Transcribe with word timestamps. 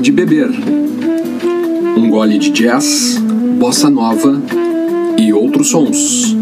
Água 0.00 0.02
de 0.02 0.12
beber. 0.12 0.48
Um 1.94 2.08
gole 2.08 2.38
de 2.38 2.50
jazz, 2.50 3.18
bossa 3.58 3.90
nova 3.90 4.40
e 5.18 5.30
outros 5.30 5.68
sons. 5.68 6.39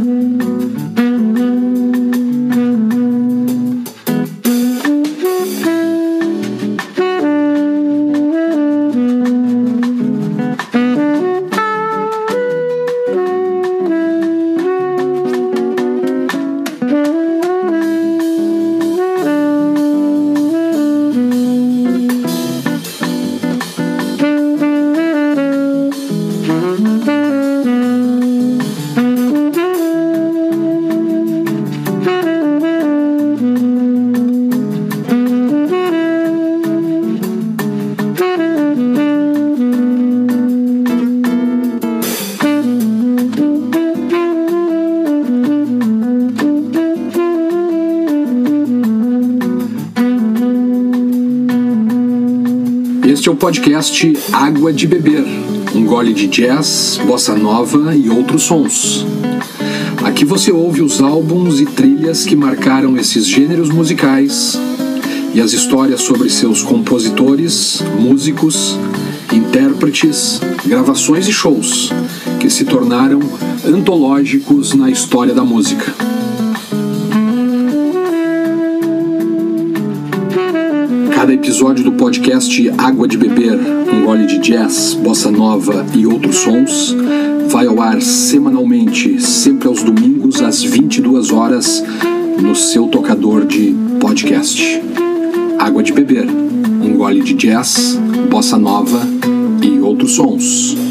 Podcast 53.38 54.18
Água 54.32 54.72
de 54.72 54.84
Beber, 54.84 55.24
um 55.72 55.84
gole 55.84 56.12
de 56.12 56.26
jazz, 56.26 56.98
bossa 57.06 57.36
nova 57.36 57.94
e 57.94 58.10
outros 58.10 58.42
sons. 58.42 59.06
Aqui 60.04 60.24
você 60.24 60.50
ouve 60.50 60.82
os 60.82 61.00
álbuns 61.00 61.60
e 61.60 61.66
trilhas 61.66 62.24
que 62.24 62.34
marcaram 62.34 62.96
esses 62.96 63.26
gêneros 63.26 63.70
musicais 63.70 64.58
e 65.32 65.40
as 65.40 65.52
histórias 65.52 66.00
sobre 66.00 66.28
seus 66.28 66.62
compositores, 66.62 67.80
músicos, 67.98 68.76
intérpretes, 69.32 70.40
gravações 70.66 71.28
e 71.28 71.32
shows 71.32 71.90
que 72.40 72.50
se 72.50 72.64
tornaram 72.64 73.20
antológicos 73.64 74.74
na 74.74 74.90
história 74.90 75.32
da 75.32 75.44
música. 75.44 76.17
Cada 81.18 81.34
episódio 81.34 81.82
do 81.82 81.90
podcast 81.90 82.70
Água 82.78 83.08
de 83.08 83.18
Beber, 83.18 83.58
um 83.92 84.04
gole 84.04 84.24
de 84.24 84.38
jazz, 84.38 84.94
bossa 84.94 85.32
nova 85.32 85.84
e 85.92 86.06
outros 86.06 86.36
sons, 86.36 86.94
vai 87.48 87.66
ao 87.66 87.82
ar 87.82 88.00
semanalmente, 88.00 89.20
sempre 89.20 89.66
aos 89.66 89.82
domingos 89.82 90.40
às 90.40 90.62
22 90.62 91.32
horas, 91.32 91.82
no 92.40 92.54
seu 92.54 92.86
tocador 92.86 93.44
de 93.44 93.74
podcast. 93.98 94.80
Água 95.58 95.82
de 95.82 95.92
Beber, 95.92 96.28
um 96.28 96.96
gole 96.96 97.20
de 97.20 97.34
jazz, 97.34 97.98
bossa 98.30 98.56
nova 98.56 99.00
e 99.60 99.80
outros 99.80 100.12
sons. 100.12 100.87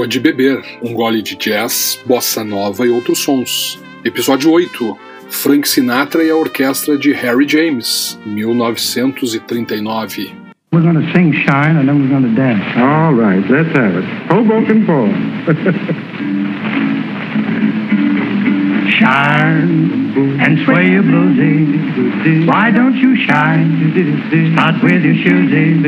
Água 0.00 0.08
de 0.08 0.18
Beber, 0.18 0.62
um 0.82 0.94
gole 0.94 1.20
de 1.20 1.36
jazz, 1.36 2.00
bossa 2.06 2.42
nova 2.42 2.86
e 2.86 2.88
outros 2.88 3.18
sons. 3.18 3.78
Episódio 4.02 4.50
8. 4.50 4.96
Frank 5.28 5.68
Sinatra 5.68 6.24
e 6.24 6.30
a 6.30 6.36
orquestra 6.36 6.96
de 6.96 7.12
Harry 7.12 7.46
James, 7.46 8.18
1939. 8.24 10.34
We're 10.72 10.94
to 10.94 11.02
sing 11.12 11.34
Shine 11.34 11.76
and 11.76 11.86
then 11.86 12.00
we're 12.00 12.18
to 12.18 12.28
dance. 12.34 12.64
All 12.78 13.12
right, 13.12 13.46
let's 13.50 13.68
have 13.76 13.98
it. 13.98 14.06
Hoboken 14.30 14.86
Paul. 14.86 15.12
Shine 18.96 19.89
and 20.16 20.64
sway 20.64 20.90
your 20.90 21.02
bluesy. 21.02 22.46
Why 22.46 22.70
don't 22.70 22.96
you 22.96 23.16
shine? 23.16 23.92
Start 24.54 24.82
with 24.82 25.02
your 25.04 25.14
shoesy. 25.14 25.80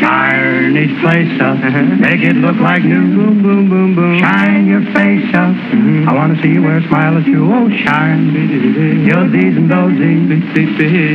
Shine 0.00 0.76
each 0.76 1.00
place 1.00 1.40
up. 1.40 1.58
Make 2.00 2.22
it 2.22 2.36
look 2.36 2.56
like 2.56 2.82
new. 2.84 4.18
Shine 4.18 4.66
your 4.66 4.82
face 4.92 5.28
up. 5.34 5.54
I 6.08 6.14
want 6.14 6.36
to 6.36 6.42
see 6.42 6.48
you 6.48 6.62
wear 6.62 6.78
a 6.78 6.88
smile 6.88 7.18
at 7.18 7.26
you. 7.26 7.52
Oh, 7.52 7.68
shine. 7.84 8.34
Your 9.06 9.28
D's 9.28 9.56
and 9.56 9.70
those 9.70 9.94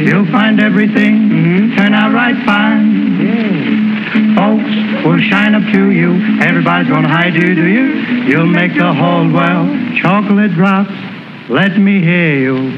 You'll 0.07 0.31
find 0.31 0.59
everything 0.61 1.75
turn 1.75 1.93
out 1.93 2.13
right 2.13 2.35
fine. 2.45 4.35
Folks 4.35 5.05
will 5.05 5.19
shine 5.19 5.55
up 5.55 5.63
to 5.73 5.91
you. 5.91 6.39
Everybody's 6.41 6.89
gonna 6.89 7.07
hide 7.07 7.35
you, 7.35 7.55
do 7.55 7.65
you? 7.65 7.85
You'll 8.27 8.47
make 8.47 8.73
the 8.75 8.93
whole 8.93 9.31
world 9.31 9.97
chocolate 9.97 10.53
drops. 10.53 11.08
Let 11.49 11.77
me 11.77 11.99
hear 12.01 12.35
you. 12.39 12.77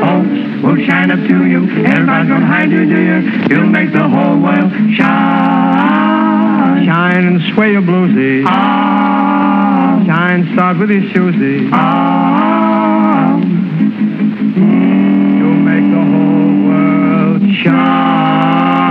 Folks 0.00 0.38
will 0.62 0.76
shine 0.86 1.10
up 1.10 1.18
to 1.28 1.44
you. 1.46 1.64
Everybody's 1.84 2.28
gonna 2.28 2.46
hide 2.46 2.70
you, 2.70 2.80
you? 2.82 3.18
You'll 3.50 3.66
make 3.68 3.92
the 3.92 4.08
whole 4.08 4.38
world 4.38 4.70
shine. 4.94 6.84
Shine 6.86 7.24
and 7.26 7.40
sway 7.54 7.72
your 7.72 7.82
bluesy. 7.82 8.44
Ah, 8.46 10.02
Shine, 10.06 10.52
start 10.54 10.78
with 10.78 10.90
your 10.90 11.02
shoesy. 11.02 11.68
ah. 11.72 13.36
You'll 15.38 15.62
make 15.70 15.90
the 15.90 16.04
whole 16.12 16.54
world 16.68 17.42
shine. 17.62 18.85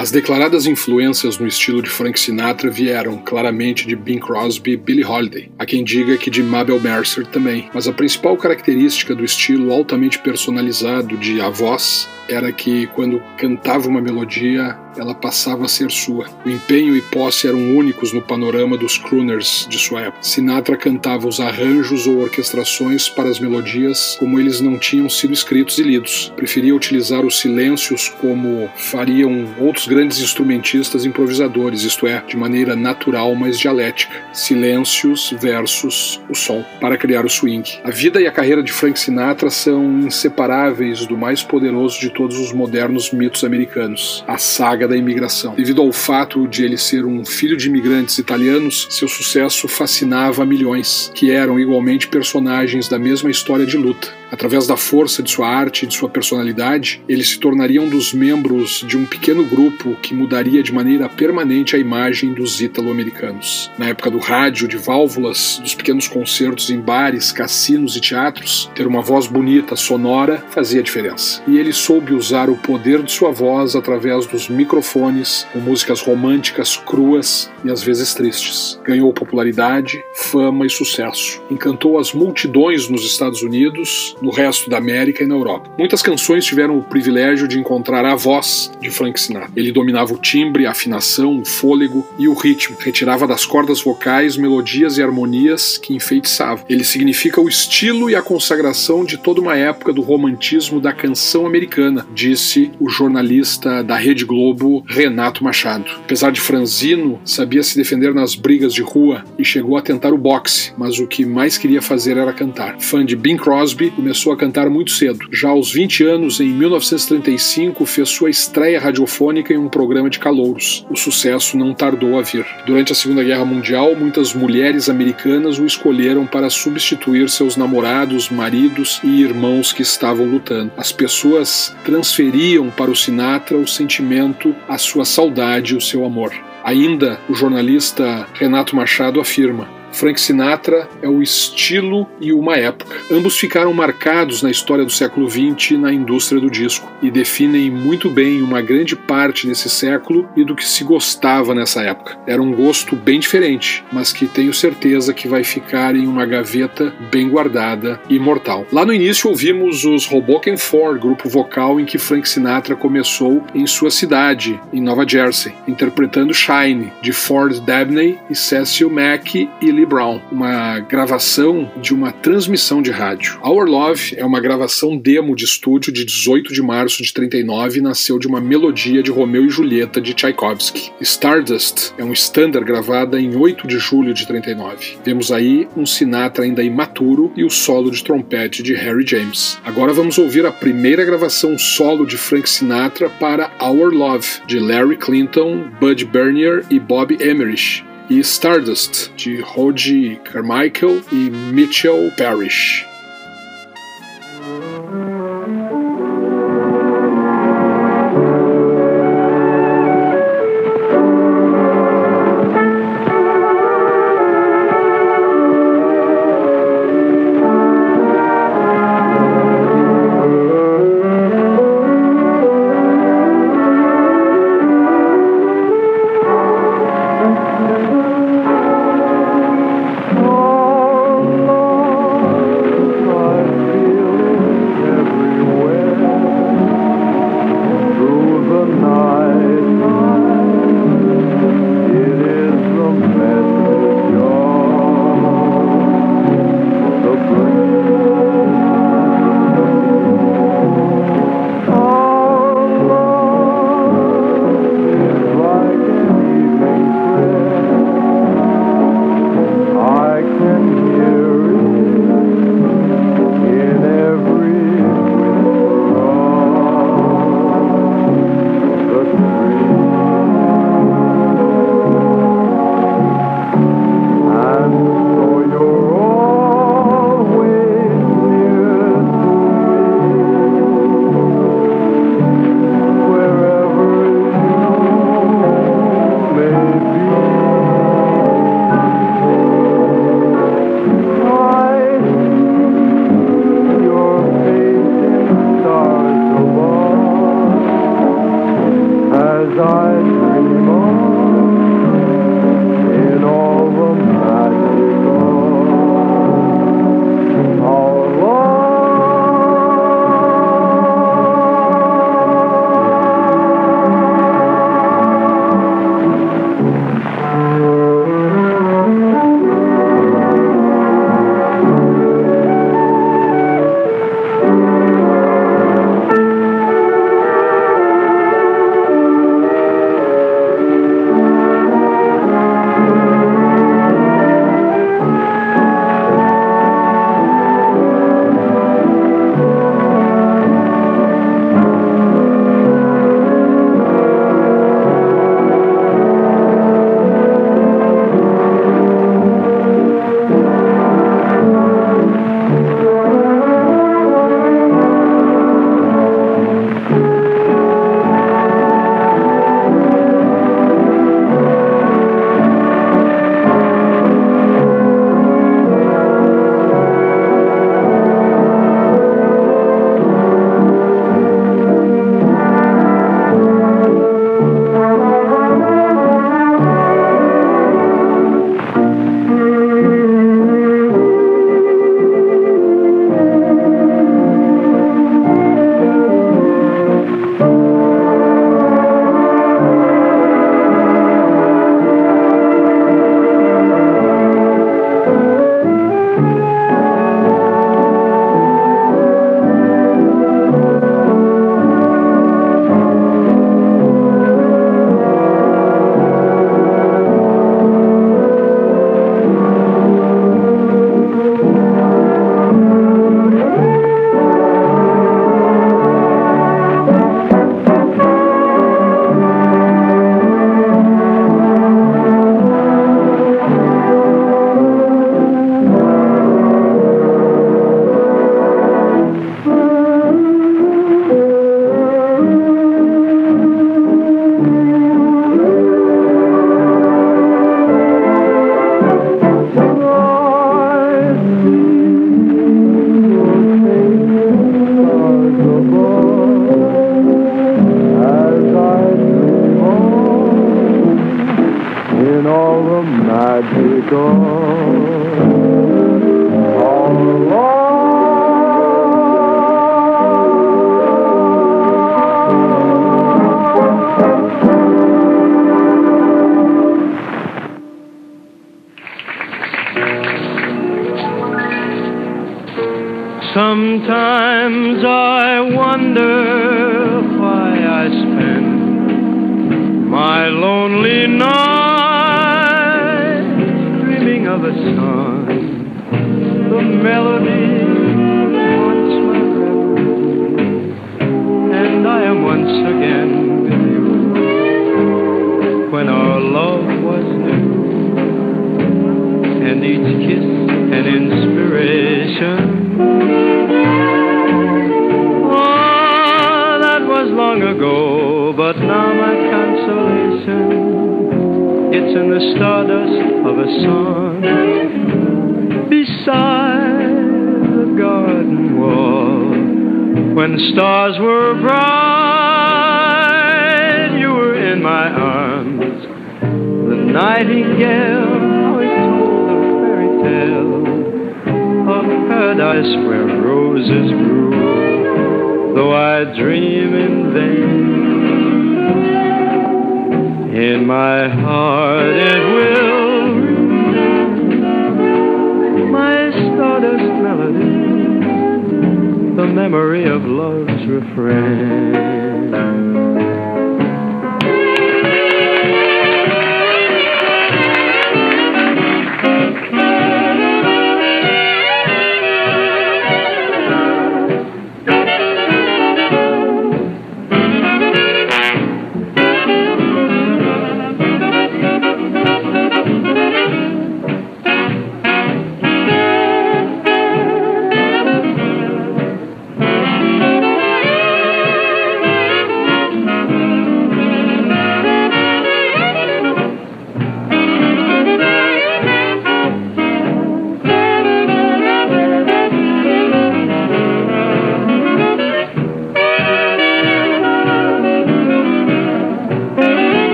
As 0.00 0.10
declaradas 0.10 0.64
influências 0.64 1.36
no 1.36 1.46
estilo 1.46 1.82
de 1.82 1.90
Frank 1.90 2.18
Sinatra 2.18 2.70
vieram 2.70 3.18
claramente 3.18 3.86
de 3.86 3.94
Bing 3.94 4.18
Crosby 4.18 4.70
e 4.70 4.76
Billie 4.78 5.04
Holiday. 5.04 5.50
Há 5.58 5.66
quem 5.66 5.84
diga 5.84 6.16
que 6.16 6.30
de 6.30 6.42
Mabel 6.42 6.80
Mercer 6.80 7.26
também, 7.26 7.68
mas 7.74 7.86
a 7.86 7.92
principal 7.92 8.34
característica 8.38 9.14
do 9.14 9.22
estilo 9.22 9.70
altamente 9.70 10.18
personalizado 10.18 11.18
de 11.18 11.42
A 11.42 11.50
Voz 11.50 12.08
era 12.30 12.52
que 12.52 12.86
quando 12.88 13.20
cantava 13.36 13.88
uma 13.88 14.00
melodia, 14.00 14.78
ela 14.96 15.14
passava 15.14 15.64
a 15.64 15.68
ser 15.68 15.90
sua. 15.90 16.26
O 16.44 16.50
empenho 16.50 16.96
e 16.96 17.02
posse 17.02 17.46
eram 17.46 17.76
únicos 17.76 18.12
no 18.12 18.22
panorama 18.22 18.76
dos 18.76 18.98
crooners 18.98 19.66
de 19.68 19.78
sua 19.78 20.02
época. 20.02 20.22
Sinatra 20.22 20.76
cantava 20.76 21.26
os 21.26 21.40
arranjos 21.40 22.06
ou 22.06 22.20
orquestrações 22.20 23.08
para 23.08 23.28
as 23.28 23.38
melodias 23.38 24.16
como 24.18 24.38
eles 24.38 24.60
não 24.60 24.78
tinham 24.78 25.08
sido 25.08 25.32
escritos 25.32 25.78
e 25.78 25.82
lidos. 25.82 26.32
Preferia 26.36 26.74
utilizar 26.74 27.24
os 27.24 27.38
silêncios 27.38 28.08
como 28.20 28.68
fariam 28.76 29.54
outros 29.58 29.86
grandes 29.86 30.20
instrumentistas 30.20 31.04
improvisadores, 31.04 31.82
isto 31.82 32.06
é, 32.06 32.22
de 32.26 32.36
maneira 32.36 32.76
natural, 32.76 33.34
mas 33.34 33.58
dialética. 33.58 34.14
Silêncios 34.32 35.34
versus 35.38 36.20
o 36.28 36.34
som, 36.34 36.64
para 36.80 36.96
criar 36.96 37.24
o 37.24 37.30
swing. 37.30 37.80
A 37.84 37.90
vida 37.90 38.20
e 38.20 38.26
a 38.26 38.32
carreira 38.32 38.62
de 38.62 38.72
Frank 38.72 38.98
Sinatra 38.98 39.50
são 39.50 40.00
inseparáveis 40.00 41.06
do 41.06 41.16
mais 41.16 41.42
poderoso 41.42 42.00
de 42.00 42.10
todos 42.20 42.38
os 42.38 42.52
modernos 42.52 43.12
mitos 43.12 43.44
americanos, 43.44 44.22
a 44.28 44.36
saga 44.36 44.86
da 44.86 44.94
imigração. 44.94 45.54
Devido 45.54 45.80
ao 45.80 45.90
fato 45.90 46.46
de 46.46 46.62
ele 46.62 46.76
ser 46.76 47.06
um 47.06 47.24
filho 47.24 47.56
de 47.56 47.68
imigrantes 47.68 48.18
italianos, 48.18 48.86
seu 48.90 49.08
sucesso 49.08 49.66
fascinava 49.66 50.44
milhões, 50.44 51.10
que 51.14 51.30
eram 51.30 51.58
igualmente 51.58 52.08
personagens 52.08 52.90
da 52.90 52.98
mesma 52.98 53.30
história 53.30 53.64
de 53.64 53.78
luta. 53.78 54.20
Através 54.30 54.66
da 54.66 54.76
força 54.76 55.22
de 55.22 55.30
sua 55.30 55.48
arte 55.48 55.82
e 55.82 55.88
de 55.88 55.94
sua 55.94 56.08
personalidade, 56.08 57.02
ele 57.08 57.24
se 57.24 57.38
tornaria 57.38 57.82
um 57.82 57.88
dos 57.88 58.12
membros 58.12 58.84
de 58.86 58.96
um 58.96 59.04
pequeno 59.04 59.44
grupo 59.44 59.96
que 60.00 60.14
mudaria 60.14 60.62
de 60.62 60.72
maneira 60.72 61.08
permanente 61.08 61.74
a 61.74 61.78
imagem 61.78 62.32
dos 62.32 62.60
ítalo-americanos. 62.60 63.70
Na 63.76 63.86
época 63.86 64.10
do 64.10 64.18
rádio, 64.18 64.68
de 64.68 64.76
válvulas, 64.76 65.58
dos 65.60 65.74
pequenos 65.74 66.06
concertos 66.06 66.70
em 66.70 66.78
bares, 66.78 67.32
cassinos 67.32 67.96
e 67.96 68.00
teatros, 68.00 68.70
ter 68.74 68.86
uma 68.86 69.02
voz 69.02 69.26
bonita, 69.26 69.74
sonora, 69.74 70.44
fazia 70.50 70.82
diferença. 70.82 71.42
E 71.48 71.58
ele 71.58 71.72
soube 71.72 71.99
soube 72.00 72.14
usar 72.14 72.48
o 72.48 72.56
poder 72.56 73.02
de 73.02 73.12
sua 73.12 73.30
voz 73.30 73.76
através 73.76 74.26
dos 74.26 74.48
microfones, 74.48 75.46
com 75.52 75.58
músicas 75.58 76.00
românticas 76.00 76.76
cruas 76.78 77.50
e 77.62 77.70
às 77.70 77.82
vezes 77.82 78.14
tristes. 78.14 78.80
Ganhou 78.82 79.12
popularidade, 79.12 80.02
fama 80.14 80.64
e 80.64 80.70
sucesso. 80.70 81.42
Encantou 81.50 81.98
as 81.98 82.14
multidões 82.14 82.88
nos 82.88 83.04
Estados 83.04 83.42
Unidos, 83.42 84.16
no 84.22 84.30
resto 84.30 84.70
da 84.70 84.78
América 84.78 85.22
e 85.22 85.26
na 85.26 85.34
Europa. 85.34 85.70
Muitas 85.78 86.00
canções 86.00 86.46
tiveram 86.46 86.78
o 86.78 86.82
privilégio 86.82 87.46
de 87.46 87.58
encontrar 87.58 88.06
a 88.06 88.14
voz 88.14 88.72
de 88.80 88.90
Frank 88.90 89.20
Sinatra. 89.20 89.50
Ele 89.54 89.70
dominava 89.70 90.14
o 90.14 90.18
timbre, 90.18 90.64
a 90.64 90.70
afinação, 90.70 91.38
o 91.38 91.44
fôlego 91.44 92.06
e 92.18 92.28
o 92.28 92.34
ritmo. 92.34 92.78
Retirava 92.80 93.26
das 93.26 93.44
cordas 93.44 93.82
vocais 93.82 94.38
melodias 94.38 94.96
e 94.96 95.02
harmonias 95.02 95.76
que 95.76 95.94
enfeitiçavam. 95.94 96.64
Ele 96.66 96.84
significa 96.84 97.42
o 97.42 97.48
estilo 97.48 98.08
e 98.08 98.14
a 98.14 98.22
consagração 98.22 99.04
de 99.04 99.18
toda 99.18 99.40
uma 99.40 99.56
época 99.56 99.92
do 99.92 100.00
romantismo 100.00 100.80
da 100.80 100.92
canção 100.92 101.46
americana, 101.46 101.89
disse 102.14 102.70
o 102.78 102.88
jornalista 102.88 103.82
da 103.82 103.96
Rede 103.96 104.24
Globo 104.24 104.84
Renato 104.86 105.42
Machado. 105.42 105.90
Apesar 106.04 106.30
de 106.30 106.40
franzino, 106.40 107.20
sabia 107.24 107.62
se 107.62 107.76
defender 107.76 108.14
nas 108.14 108.34
brigas 108.34 108.72
de 108.74 108.82
rua 108.82 109.24
e 109.38 109.44
chegou 109.44 109.76
a 109.76 109.82
tentar 109.82 110.12
o 110.12 110.18
boxe, 110.18 110.72
mas 110.76 110.98
o 110.98 111.06
que 111.06 111.24
mais 111.24 111.56
queria 111.56 111.82
fazer 111.82 112.16
era 112.16 112.32
cantar. 112.32 112.80
Fã 112.80 113.04
de 113.04 113.16
Bing 113.16 113.36
Crosby, 113.36 113.90
começou 113.90 114.32
a 114.32 114.36
cantar 114.36 114.68
muito 114.68 114.92
cedo. 114.92 115.18
Já 115.32 115.48
aos 115.48 115.72
20 115.72 116.04
anos, 116.04 116.40
em 116.40 116.48
1935, 116.48 117.84
fez 117.84 118.08
sua 118.08 118.30
estreia 118.30 118.80
radiofônica 118.80 119.52
em 119.52 119.56
um 119.56 119.68
programa 119.68 120.10
de 120.10 120.18
calouros. 120.18 120.86
O 120.90 120.96
sucesso 120.96 121.56
não 121.56 121.74
tardou 121.74 122.18
a 122.18 122.22
vir. 122.22 122.46
Durante 122.66 122.92
a 122.92 122.94
Segunda 122.94 123.22
Guerra 123.22 123.44
Mundial, 123.44 123.94
muitas 123.96 124.34
mulheres 124.34 124.88
americanas 124.88 125.58
o 125.58 125.66
escolheram 125.66 126.26
para 126.26 126.50
substituir 126.50 127.28
seus 127.28 127.56
namorados, 127.56 128.30
maridos 128.30 129.00
e 129.02 129.22
irmãos 129.22 129.72
que 129.72 129.82
estavam 129.82 130.26
lutando. 130.26 130.72
As 130.76 130.92
pessoas 130.92 131.74
transferiam 131.84 132.70
para 132.70 132.90
o 132.90 132.96
Sinatra 132.96 133.56
o 133.56 133.66
sentimento, 133.66 134.54
a 134.68 134.78
sua 134.78 135.04
saudade, 135.04 135.76
o 135.76 135.80
seu 135.80 136.04
amor. 136.04 136.32
Ainda 136.62 137.20
o 137.28 137.34
jornalista 137.34 138.26
Renato 138.34 138.76
Machado 138.76 139.20
afirma: 139.20 139.79
Frank 139.92 140.20
Sinatra 140.20 140.88
é 141.02 141.08
o 141.08 141.22
estilo 141.22 142.08
e 142.20 142.32
uma 142.32 142.56
época. 142.56 142.96
Ambos 143.10 143.38
ficaram 143.38 143.72
marcados 143.72 144.42
na 144.42 144.50
história 144.50 144.84
do 144.84 144.90
século 144.90 145.28
XX 145.28 145.72
na 145.78 145.92
indústria 145.92 146.40
do 146.40 146.50
disco 146.50 146.90
e 147.02 147.10
definem 147.10 147.70
muito 147.70 148.08
bem 148.08 148.42
uma 148.42 148.62
grande 148.62 148.94
parte 148.94 149.46
desse 149.46 149.68
século 149.68 150.28
e 150.36 150.44
do 150.44 150.54
que 150.54 150.64
se 150.64 150.84
gostava 150.84 151.54
nessa 151.54 151.82
época. 151.82 152.18
Era 152.26 152.42
um 152.42 152.52
gosto 152.52 152.94
bem 152.94 153.18
diferente, 153.18 153.84
mas 153.92 154.12
que 154.12 154.26
tenho 154.26 154.54
certeza 154.54 155.12
que 155.12 155.28
vai 155.28 155.44
ficar 155.44 155.94
em 155.94 156.06
uma 156.06 156.24
gaveta 156.24 156.94
bem 157.10 157.28
guardada 157.28 158.00
e 158.08 158.16
imortal. 158.16 158.66
Lá 158.72 158.84
no 158.84 158.92
início 158.92 159.28
ouvimos 159.28 159.84
os 159.84 160.10
Hoboken 160.10 160.56
Four, 160.56 160.98
grupo 160.98 161.28
vocal 161.28 161.80
em 161.80 161.84
que 161.84 161.98
Frank 161.98 162.28
Sinatra 162.28 162.76
começou 162.76 163.42
em 163.54 163.66
sua 163.66 163.90
cidade, 163.90 164.60
em 164.72 164.80
Nova 164.80 165.06
Jersey, 165.06 165.54
interpretando 165.66 166.34
Shine, 166.34 166.92
de 167.02 167.12
Ford 167.12 167.58
Dabney 167.60 168.18
e 168.28 168.34
Cecil 168.34 168.90
Mack 168.90 169.48
e 169.60 169.72
Lee 169.80 169.86
Brown, 169.86 170.20
uma 170.30 170.78
gravação 170.80 171.70
de 171.80 171.94
uma 171.94 172.12
transmissão 172.12 172.82
de 172.82 172.90
rádio. 172.90 173.40
Our 173.42 173.64
Love 173.64 174.14
é 174.14 174.24
uma 174.26 174.38
gravação 174.38 174.94
demo 174.94 175.34
de 175.34 175.46
estúdio 175.46 175.90
de 175.90 176.04
18 176.04 176.52
de 176.52 176.60
março 176.60 177.02
de 177.02 177.14
39 177.14 177.78
e 177.78 177.82
nasceu 177.82 178.18
de 178.18 178.26
uma 178.26 178.42
melodia 178.42 179.02
de 179.02 179.10
Romeu 179.10 179.46
e 179.46 179.48
Julieta 179.48 179.98
de 179.98 180.12
Tchaikovsky. 180.12 180.92
Stardust 181.00 181.94
é 181.96 182.04
um 182.04 182.12
standard 182.12 182.66
gravada 182.66 183.18
em 183.18 183.34
8 183.34 183.66
de 183.66 183.78
julho 183.78 184.12
de 184.12 184.26
39. 184.26 184.98
Vemos 185.02 185.32
aí 185.32 185.66
um 185.74 185.86
Sinatra 185.86 186.44
ainda 186.44 186.62
imaturo 186.62 187.32
e 187.34 187.42
o 187.42 187.48
solo 187.48 187.90
de 187.90 188.04
trompete 188.04 188.62
de 188.62 188.74
Harry 188.74 189.06
James. 189.06 189.58
Agora 189.64 189.94
vamos 189.94 190.18
ouvir 190.18 190.44
a 190.44 190.52
primeira 190.52 191.06
gravação 191.06 191.56
solo 191.56 192.04
de 192.04 192.18
Frank 192.18 192.50
Sinatra 192.50 193.08
para 193.08 193.50
Our 193.62 193.94
Love, 193.94 194.28
de 194.46 194.58
Larry 194.58 194.98
Clinton, 194.98 195.70
Bud 195.80 196.04
Bernier 196.04 196.66
e 196.68 196.78
Bob 196.78 197.16
Emmerich 197.18 197.82
e 198.10 198.18
Stardust, 198.18 199.12
de 199.16 199.40
Roddy 199.40 200.16
Carmichael 200.24 201.00
e 201.12 201.30
Mitchell 201.30 202.10
Parrish. 202.16 202.84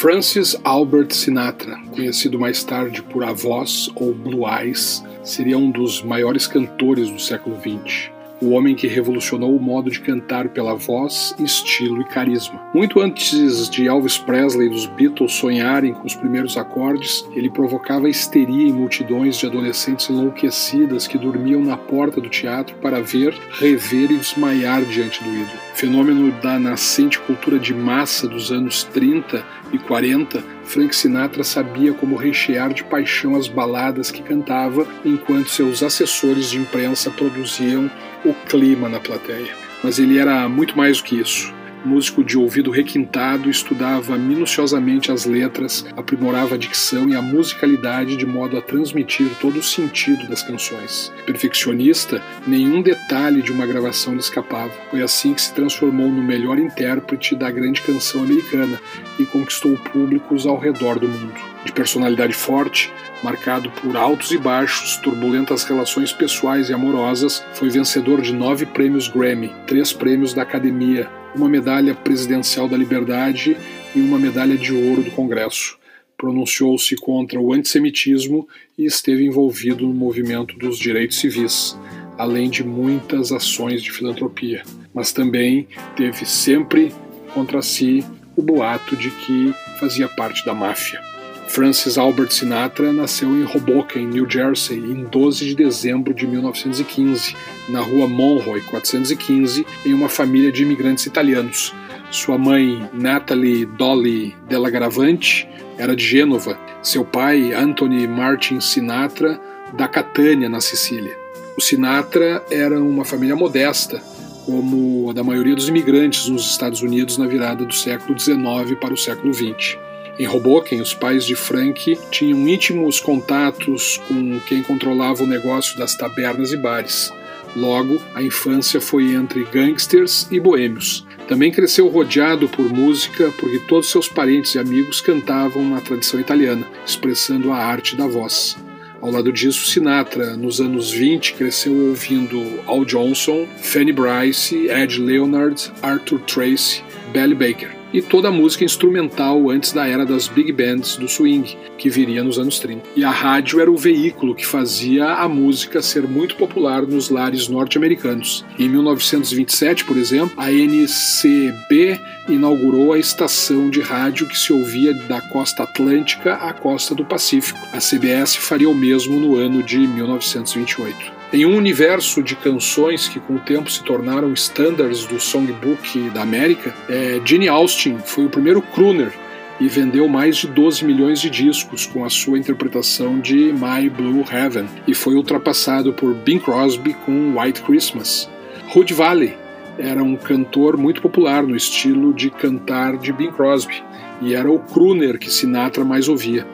Francis 0.00 0.56
Albert 0.62 1.12
Sinatra, 1.12 1.76
conhecido 1.90 2.38
mais 2.38 2.62
tarde 2.62 3.02
por 3.02 3.24
a 3.24 3.32
voz 3.32 3.90
ou 3.96 4.14
Blue 4.14 4.48
Eyes, 4.48 5.02
seria 5.24 5.58
um 5.58 5.72
dos 5.72 6.04
maiores 6.04 6.46
cantores 6.46 7.10
do 7.10 7.18
século 7.18 7.56
XX 7.56 8.08
o 8.40 8.50
homem 8.50 8.74
que 8.74 8.86
revolucionou 8.86 9.54
o 9.56 9.60
modo 9.60 9.90
de 9.90 10.00
cantar 10.00 10.48
pela 10.48 10.74
voz, 10.74 11.34
estilo 11.38 12.00
e 12.02 12.04
carisma. 12.04 12.60
Muito 12.74 13.00
antes 13.00 13.68
de 13.68 13.86
Elvis 13.86 14.18
Presley 14.18 14.68
e 14.68 14.70
dos 14.70 14.86
Beatles 14.86 15.32
sonharem 15.32 15.92
com 15.92 16.06
os 16.06 16.14
primeiros 16.14 16.56
acordes, 16.56 17.24
ele 17.34 17.50
provocava 17.50 18.08
histeria 18.08 18.68
em 18.68 18.72
multidões 18.72 19.36
de 19.36 19.46
adolescentes 19.46 20.08
enlouquecidas 20.08 21.06
que 21.06 21.18
dormiam 21.18 21.62
na 21.62 21.76
porta 21.76 22.20
do 22.20 22.28
teatro 22.28 22.76
para 22.76 23.00
ver, 23.00 23.34
rever 23.52 24.10
e 24.10 24.18
desmaiar 24.18 24.82
diante 24.82 25.22
do 25.22 25.30
ídolo. 25.30 25.58
Fenômeno 25.74 26.32
da 26.40 26.58
nascente 26.58 27.18
cultura 27.18 27.58
de 27.58 27.74
massa 27.74 28.28
dos 28.28 28.50
anos 28.50 28.84
30 28.84 29.44
e 29.72 29.78
40, 29.78 30.42
Frank 30.64 30.94
Sinatra 30.94 31.44
sabia 31.44 31.92
como 31.92 32.16
rechear 32.16 32.72
de 32.72 32.84
paixão 32.84 33.36
as 33.36 33.48
baladas 33.48 34.10
que 34.10 34.22
cantava, 34.22 34.86
enquanto 35.04 35.50
seus 35.50 35.82
assessores 35.82 36.50
de 36.50 36.58
imprensa 36.58 37.10
produziam 37.10 37.90
o 38.24 38.34
clima 38.46 38.88
na 38.88 39.00
plateia. 39.00 39.56
Mas 39.82 39.98
ele 39.98 40.18
era 40.18 40.48
muito 40.48 40.76
mais 40.76 40.98
do 40.98 41.04
que 41.04 41.20
isso. 41.20 41.52
Músico 41.84 42.24
de 42.24 42.36
ouvido 42.36 42.70
requintado, 42.70 43.48
estudava 43.48 44.18
minuciosamente 44.18 45.12
as 45.12 45.24
letras, 45.24 45.86
aprimorava 45.96 46.56
a 46.56 46.58
dicção 46.58 47.08
e 47.08 47.14
a 47.14 47.22
musicalidade 47.22 48.16
de 48.16 48.26
modo 48.26 48.56
a 48.58 48.62
transmitir 48.62 49.30
todo 49.40 49.58
o 49.58 49.62
sentido 49.62 50.28
das 50.28 50.42
canções. 50.42 51.12
Perfeccionista, 51.24 52.22
nenhum 52.46 52.82
detalhe 52.82 53.42
de 53.42 53.52
uma 53.52 53.66
gravação 53.66 54.14
lhe 54.14 54.20
escapava. 54.20 54.72
Foi 54.90 55.02
assim 55.02 55.34
que 55.34 55.42
se 55.42 55.54
transformou 55.54 56.08
no 56.08 56.22
melhor 56.22 56.58
intérprete 56.58 57.36
da 57.36 57.50
grande 57.50 57.80
canção 57.82 58.22
americana 58.22 58.80
e 59.18 59.24
conquistou 59.24 59.76
públicos 59.76 60.46
ao 60.46 60.58
redor 60.58 60.98
do 60.98 61.08
mundo. 61.08 61.48
De 61.64 61.72
personalidade 61.72 62.32
forte, 62.32 62.92
marcado 63.22 63.70
por 63.70 63.96
altos 63.96 64.30
e 64.30 64.38
baixos, 64.38 64.96
turbulentas 64.96 65.64
relações 65.64 66.12
pessoais 66.12 66.70
e 66.70 66.74
amorosas, 66.74 67.44
foi 67.52 67.68
vencedor 67.68 68.20
de 68.20 68.32
nove 68.32 68.66
prêmios 68.66 69.08
Grammy, 69.08 69.52
três 69.66 69.92
prêmios 69.92 70.32
da 70.32 70.42
Academia, 70.42 71.10
uma 71.38 71.48
medalha 71.48 71.94
presidencial 71.94 72.68
da 72.68 72.76
Liberdade 72.76 73.56
e 73.94 74.00
uma 74.00 74.18
medalha 74.18 74.56
de 74.56 74.74
ouro 74.74 75.04
do 75.04 75.10
Congresso. 75.12 75.78
Pronunciou-se 76.16 76.96
contra 76.96 77.40
o 77.40 77.52
antissemitismo 77.52 78.48
e 78.76 78.84
esteve 78.84 79.24
envolvido 79.24 79.86
no 79.86 79.94
movimento 79.94 80.58
dos 80.58 80.76
direitos 80.76 81.20
civis, 81.20 81.78
além 82.18 82.50
de 82.50 82.64
muitas 82.64 83.30
ações 83.30 83.80
de 83.80 83.92
filantropia. 83.92 84.64
Mas 84.92 85.12
também 85.12 85.68
teve 85.96 86.26
sempre 86.26 86.92
contra 87.32 87.62
si 87.62 88.04
o 88.36 88.42
boato 88.42 88.96
de 88.96 89.10
que 89.10 89.54
fazia 89.78 90.08
parte 90.08 90.44
da 90.44 90.52
máfia. 90.52 91.00
Francis 91.48 91.96
Albert 91.96 92.30
Sinatra 92.30 92.92
nasceu 92.92 93.30
em 93.30 93.42
Hoboken, 93.42 94.06
New 94.06 94.30
Jersey, 94.30 94.78
em 94.78 95.04
12 95.04 95.46
de 95.46 95.54
dezembro 95.54 96.12
de 96.12 96.26
1915, 96.26 97.34
na 97.70 97.80
rua 97.80 98.06
Monroe 98.06 98.60
415, 98.60 99.66
em 99.84 99.94
uma 99.94 100.10
família 100.10 100.52
de 100.52 100.62
imigrantes 100.62 101.06
italianos. 101.06 101.74
Sua 102.10 102.36
mãe, 102.36 102.88
Natalie 102.92 103.64
Dolly 103.64 104.36
Della 104.46 104.68
Gravante, 104.68 105.48
era 105.78 105.96
de 105.96 106.04
Gênova. 106.04 106.58
Seu 106.82 107.04
pai, 107.04 107.54
Anthony 107.54 108.06
Martin 108.06 108.60
Sinatra, 108.60 109.40
da 109.72 109.88
Catânia, 109.88 110.48
na 110.48 110.60
Sicília. 110.60 111.16
O 111.56 111.62
Sinatra 111.62 112.44
era 112.50 112.78
uma 112.80 113.04
família 113.04 113.34
modesta, 113.34 114.02
como 114.44 115.10
a 115.10 115.12
da 115.14 115.24
maioria 115.24 115.54
dos 115.54 115.68
imigrantes 115.68 116.28
nos 116.28 116.50
Estados 116.50 116.82
Unidos 116.82 117.16
na 117.16 117.26
virada 117.26 117.64
do 117.64 117.74
século 117.74 118.18
XIX 118.18 118.78
para 118.78 118.94
o 118.94 118.98
século 118.98 119.32
XX. 119.32 119.78
Em 120.18 120.26
Hoboken, 120.26 120.80
os 120.80 120.92
pais 120.92 121.24
de 121.24 121.36
Frank 121.36 121.96
tinham 122.10 122.48
íntimos 122.48 122.98
contatos 122.98 123.98
com 124.08 124.40
quem 124.40 124.64
controlava 124.64 125.22
o 125.22 125.26
negócio 125.28 125.78
das 125.78 125.94
tabernas 125.94 126.52
e 126.52 126.56
bares. 126.56 127.12
Logo, 127.54 128.02
a 128.16 128.22
infância 128.22 128.80
foi 128.80 129.12
entre 129.12 129.44
gangsters 129.44 130.26
e 130.28 130.40
boêmios. 130.40 131.06
Também 131.28 131.52
cresceu 131.52 131.86
rodeado 131.86 132.48
por 132.48 132.68
música, 132.68 133.32
porque 133.38 133.60
todos 133.60 133.90
seus 133.90 134.08
parentes 134.08 134.56
e 134.56 134.58
amigos 134.58 135.00
cantavam 135.00 135.62
na 135.70 135.80
tradição 135.80 136.18
italiana, 136.18 136.66
expressando 136.84 137.52
a 137.52 137.58
arte 137.58 137.94
da 137.94 138.06
voz. 138.06 138.56
Ao 139.00 139.12
lado 139.12 139.32
disso, 139.32 139.66
Sinatra, 139.66 140.36
nos 140.36 140.60
anos 140.60 140.90
20, 140.90 141.34
cresceu 141.34 141.72
ouvindo 141.90 142.42
Al 142.66 142.84
Johnson, 142.84 143.46
Fanny 143.62 143.92
Brice, 143.92 144.66
Ed 144.68 145.00
Leonard, 145.00 145.70
Arthur 145.80 146.18
Tracy, 146.22 146.82
Belly 147.12 147.36
Baker 147.36 147.77
e 147.92 148.02
toda 148.02 148.28
a 148.28 148.32
música 148.32 148.64
instrumental 148.64 149.50
antes 149.50 149.72
da 149.72 149.86
era 149.86 150.04
das 150.04 150.28
big 150.28 150.52
bands 150.52 150.96
do 150.96 151.08
swing, 151.08 151.56
que 151.76 151.88
viria 151.88 152.22
nos 152.22 152.38
anos 152.38 152.58
30. 152.58 152.82
E 152.96 153.04
a 153.04 153.10
rádio 153.10 153.60
era 153.60 153.70
o 153.70 153.76
veículo 153.76 154.34
que 154.34 154.46
fazia 154.46 155.14
a 155.14 155.28
música 155.28 155.80
ser 155.80 156.06
muito 156.06 156.36
popular 156.36 156.82
nos 156.82 157.08
lares 157.10 157.48
norte-americanos. 157.48 158.44
Em 158.58 158.68
1927, 158.68 159.84
por 159.84 159.96
exemplo, 159.96 160.34
a 160.36 160.50
NCB 160.50 162.00
inaugurou 162.28 162.92
a 162.92 162.98
estação 162.98 163.70
de 163.70 163.80
rádio 163.80 164.28
que 164.28 164.38
se 164.38 164.52
ouvia 164.52 164.92
da 165.08 165.20
costa 165.20 165.62
atlântica 165.62 166.34
à 166.34 166.52
costa 166.52 166.94
do 166.94 167.04
Pacífico. 167.04 167.58
A 167.72 167.78
CBS 167.78 168.36
faria 168.36 168.68
o 168.68 168.74
mesmo 168.74 169.18
no 169.18 169.36
ano 169.36 169.62
de 169.62 169.78
1928. 169.78 171.17
Em 171.30 171.44
um 171.44 171.56
universo 171.56 172.22
de 172.22 172.34
canções 172.34 173.06
que 173.06 173.20
com 173.20 173.34
o 173.34 173.38
tempo 173.38 173.70
se 173.70 173.84
tornaram 173.84 174.32
standards 174.32 175.04
do 175.04 175.20
songbook 175.20 176.08
da 176.08 176.22
América, 176.22 176.74
é, 176.88 177.20
Gene 177.22 177.48
Austin 177.48 177.98
foi 177.98 178.24
o 178.24 178.30
primeiro 178.30 178.62
crooner 178.62 179.12
e 179.60 179.68
vendeu 179.68 180.08
mais 180.08 180.38
de 180.38 180.46
12 180.46 180.86
milhões 180.86 181.20
de 181.20 181.28
discos 181.28 181.84
com 181.84 182.02
a 182.02 182.08
sua 182.08 182.38
interpretação 182.38 183.20
de 183.20 183.52
My 183.52 183.90
Blue 183.90 184.24
Heaven 184.30 184.66
e 184.86 184.94
foi 184.94 185.16
ultrapassado 185.16 185.92
por 185.92 186.14
Bing 186.14 186.38
Crosby 186.38 186.94
com 187.04 187.38
White 187.38 187.60
Christmas. 187.60 188.30
Hood 188.74 188.94
Valley 188.94 189.36
era 189.76 190.02
um 190.02 190.16
cantor 190.16 190.78
muito 190.78 191.02
popular 191.02 191.42
no 191.42 191.54
estilo 191.54 192.14
de 192.14 192.30
cantar 192.30 192.96
de 192.96 193.12
Bing 193.12 193.32
Crosby 193.32 193.82
e 194.22 194.34
era 194.34 194.50
o 194.50 194.58
crooner 194.58 195.18
que 195.18 195.30
Sinatra 195.30 195.84
mais 195.84 196.08
ouvia. 196.08 196.46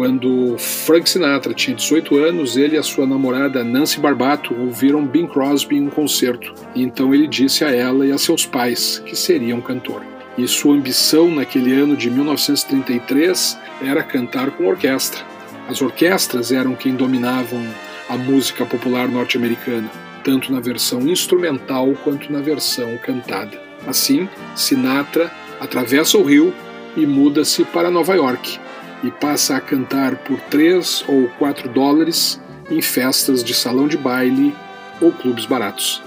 Quando 0.00 0.56
Frank 0.56 1.10
Sinatra 1.10 1.52
tinha 1.52 1.76
18 1.76 2.16
anos, 2.16 2.56
ele 2.56 2.74
e 2.74 2.78
a 2.78 2.82
sua 2.82 3.06
namorada 3.06 3.62
Nancy 3.62 4.00
Barbato 4.00 4.58
ouviram 4.58 5.04
Bing 5.04 5.26
Crosby 5.26 5.76
em 5.76 5.88
um 5.88 5.90
concerto. 5.90 6.54
E 6.74 6.82
então 6.82 7.14
ele 7.14 7.26
disse 7.26 7.66
a 7.66 7.70
ela 7.70 8.06
e 8.06 8.10
a 8.10 8.16
seus 8.16 8.46
pais 8.46 8.98
que 9.04 9.14
seria 9.14 9.54
um 9.54 9.60
cantor. 9.60 10.02
E 10.38 10.48
sua 10.48 10.74
ambição 10.74 11.30
naquele 11.30 11.74
ano 11.74 11.94
de 11.98 12.08
1933 12.08 13.58
era 13.82 14.02
cantar 14.02 14.50
com 14.52 14.68
orquestra. 14.68 15.22
As 15.68 15.82
orquestras 15.82 16.50
eram 16.50 16.74
quem 16.74 16.94
dominavam 16.94 17.62
a 18.08 18.16
música 18.16 18.64
popular 18.64 19.06
norte-americana, 19.06 19.90
tanto 20.24 20.50
na 20.50 20.60
versão 20.60 21.06
instrumental 21.06 21.92
quanto 22.02 22.32
na 22.32 22.40
versão 22.40 22.96
cantada. 23.04 23.60
Assim, 23.86 24.26
Sinatra 24.56 25.30
atravessa 25.60 26.16
o 26.16 26.24
rio 26.24 26.54
e 26.96 27.04
muda-se 27.04 27.64
para 27.66 27.90
Nova 27.90 28.14
York 28.14 28.58
e 29.02 29.10
passa 29.10 29.56
a 29.56 29.60
cantar 29.60 30.16
por 30.16 30.38
3 30.42 31.04
ou 31.08 31.28
4 31.38 31.68
dólares 31.68 32.40
em 32.70 32.80
festas 32.80 33.42
de 33.42 33.54
salão 33.54 33.88
de 33.88 33.96
baile 33.96 34.54
ou 35.00 35.12
clubes 35.12 35.46
baratos. 35.46 36.02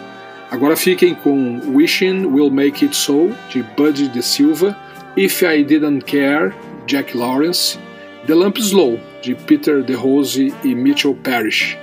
Agora 0.51 0.75
fiquem 0.75 1.15
com 1.15 1.59
Wishing 1.75 2.25
Will 2.25 2.51
Make 2.51 2.85
It 2.85 2.95
So, 2.95 3.31
de 3.49 3.63
Buddy 3.75 4.07
de 4.07 4.21
Silva, 4.21 4.77
If 5.17 5.41
I 5.41 5.63
Didn't 5.63 6.05
Care, 6.05 6.53
Jack 6.85 7.17
Lawrence, 7.17 7.79
The 8.27 8.35
Lamp 8.35 8.57
Slow, 8.57 8.99
de 9.21 9.33
Peter 9.33 9.81
DeRose 9.81 10.53
e 10.63 10.75
Mitchell 10.75 11.15
Parrish, 11.23 11.77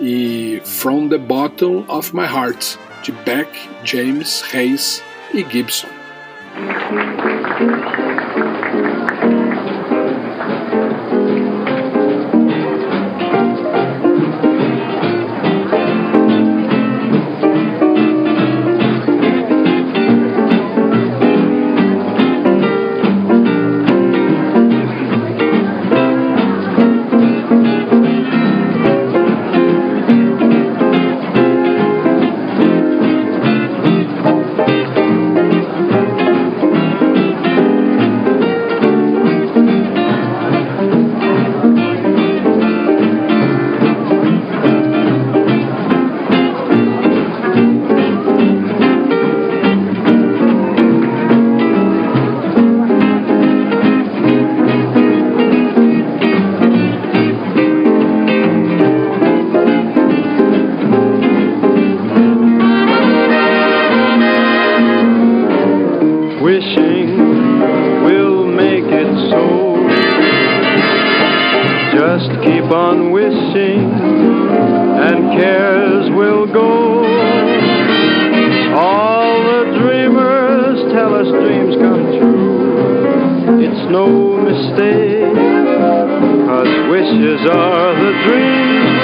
e 0.00 0.60
From 0.64 1.08
the 1.08 1.18
Bottom 1.18 1.84
of 1.88 2.14
My 2.16 2.24
Heart, 2.24 2.78
de 3.02 3.12
Beck, 3.26 3.50
James, 3.84 4.42
Hayes 4.54 5.02
e 5.34 5.44
Gibson. 5.44 5.88
come 81.78 82.04
true. 82.18 83.62
It's 83.62 83.90
no 83.90 84.36
mistake, 84.36 85.34
cause 86.46 86.72
wishes 86.90 87.40
are 87.50 87.94
the 87.94 88.12
dreams 88.26 88.97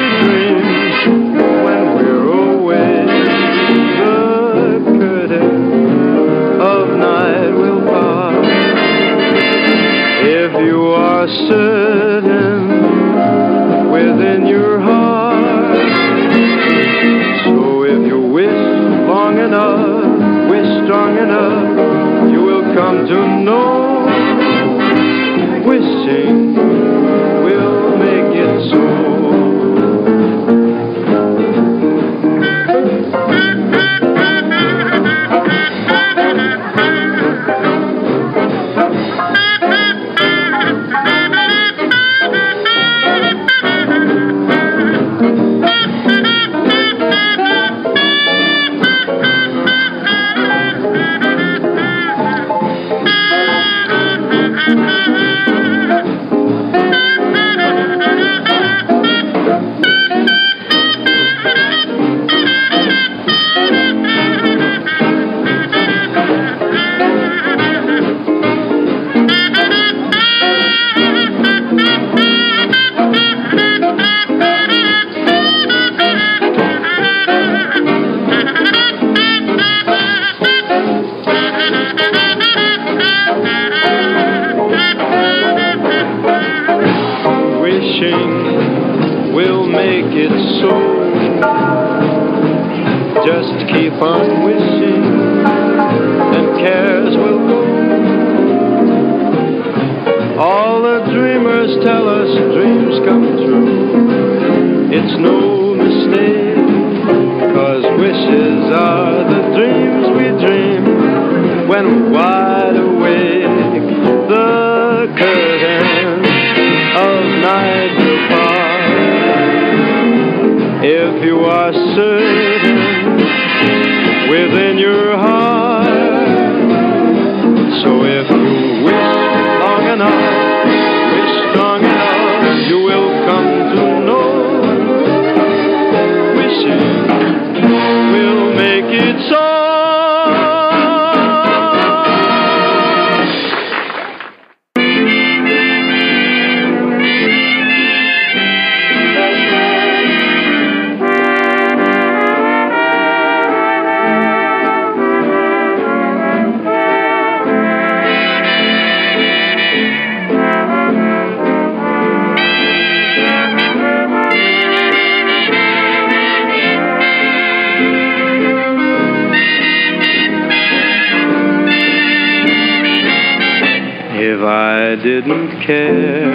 care 175.66 176.26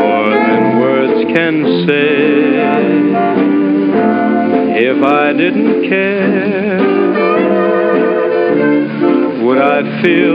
more 0.00 0.30
than 0.30 0.78
words 0.80 1.18
can 1.34 1.86
say. 1.86 2.34
If 4.86 5.02
I 5.02 5.32
didn't 5.32 5.88
care, 5.88 6.78
would 9.44 9.58
I 9.58 10.02
feel? 10.02 10.33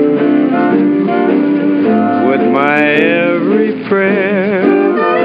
Would 2.28 2.44
my 2.54 2.78
every 2.78 3.72
prayer 3.90 4.62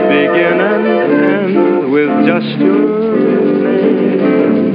begin 0.09 0.59
and 0.73 0.87
end 1.13 1.93
with 1.93 2.13
just 2.27 2.51
your 2.59 3.19
name? 3.61 4.73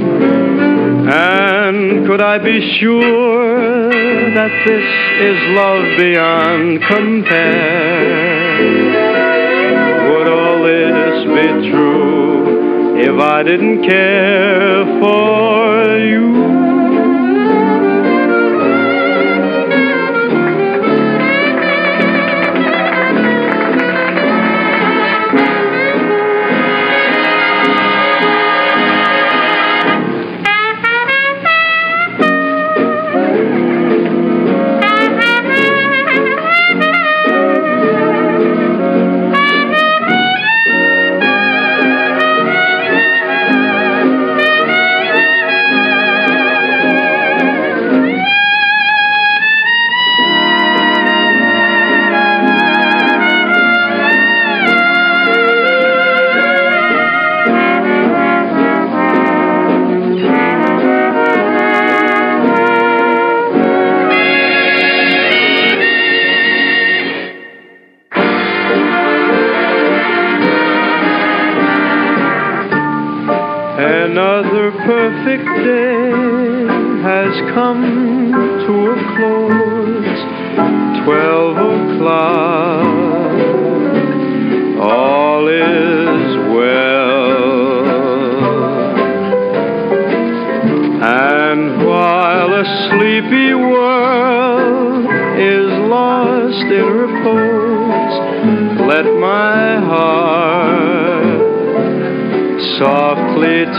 And 1.10 2.06
could 2.06 2.20
I 2.20 2.38
be 2.38 2.60
sure 2.78 3.90
that 4.34 4.52
this 4.64 4.88
is 5.28 5.38
love 5.56 5.98
beyond 5.98 6.82
compare? 6.86 7.98
Would 10.08 10.28
all 10.28 10.62
this 10.62 11.24
be 11.24 11.68
true? 11.68 12.17
if 13.00 13.18
I 13.20 13.42
didn't 13.44 13.82
care 13.88 14.84
for 15.00 15.67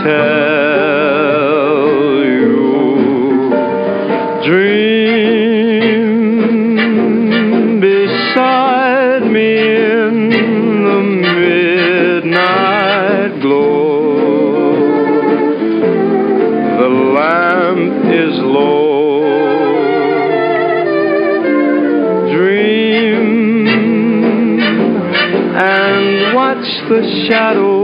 tell 0.02 1.90
you. 2.24 3.50
Dream 4.46 5.90
beside 7.80 9.24
me 9.30 9.50
in 9.58 10.14
the 10.84 11.00
midnight 12.22 13.32
glow. 13.42 14.74
The 16.78 16.90
lamp 17.16 18.04
is 18.06 18.34
low. 18.40 19.20
Dream 22.34 23.24
and 25.52 26.34
watch 26.34 26.68
the 26.88 27.02
shadows 27.28 27.79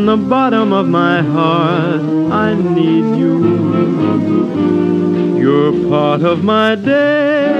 From 0.00 0.06
the 0.06 0.16
bottom 0.16 0.72
of 0.72 0.88
my 0.88 1.20
heart, 1.20 2.00
I 2.32 2.54
need 2.54 3.18
you. 3.20 3.36
You're 5.38 5.90
part 5.90 6.22
of 6.22 6.42
my 6.42 6.74
day, 6.74 7.52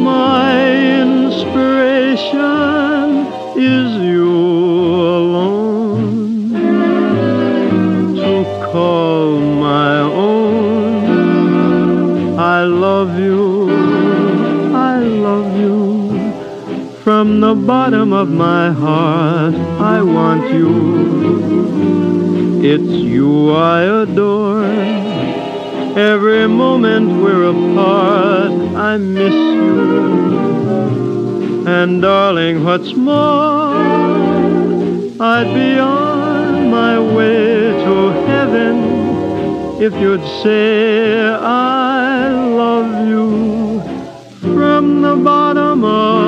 my 0.00 0.58
inspiration 1.02 2.18
is 3.56 4.02
you 4.02 5.31
From 17.32 17.40
the 17.40 17.54
bottom 17.54 18.12
of 18.12 18.28
my 18.28 18.72
heart, 18.72 19.54
I 19.80 20.02
want 20.02 20.52
you. 20.52 20.68
It's 22.62 22.82
you 22.82 23.52
I 23.52 23.84
adore. 24.02 24.66
Every 25.96 26.46
moment 26.46 27.22
we're 27.22 27.44
apart, 27.44 28.52
I 28.76 28.98
miss 28.98 29.32
you. 29.32 29.80
And 31.66 32.02
darling, 32.02 32.64
what's 32.64 32.92
more, 32.92 33.76
I'd 35.18 35.54
be 35.54 35.78
on 35.78 36.70
my 36.70 36.98
way 37.00 37.72
to 37.86 38.10
heaven 38.28 39.80
if 39.80 39.94
you'd 39.94 40.26
say 40.42 41.22
I 41.22 42.30
love 42.30 43.08
you 43.08 43.80
from 44.54 45.00
the 45.00 45.16
bottom 45.16 45.82
of 45.82 46.21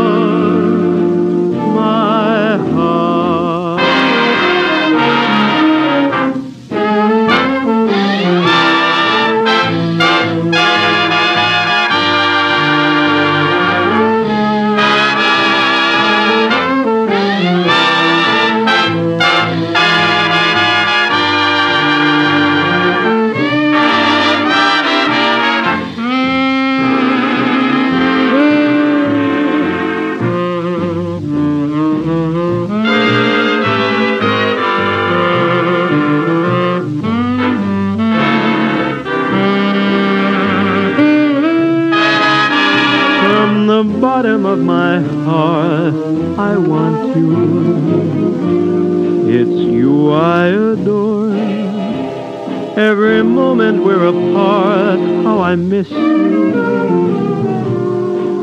Every 52.76 53.22
moment 53.22 53.84
we're 53.84 54.06
apart, 54.08 54.98
how 55.24 55.38
I 55.38 55.54
miss 55.54 55.88
you. 55.90 56.54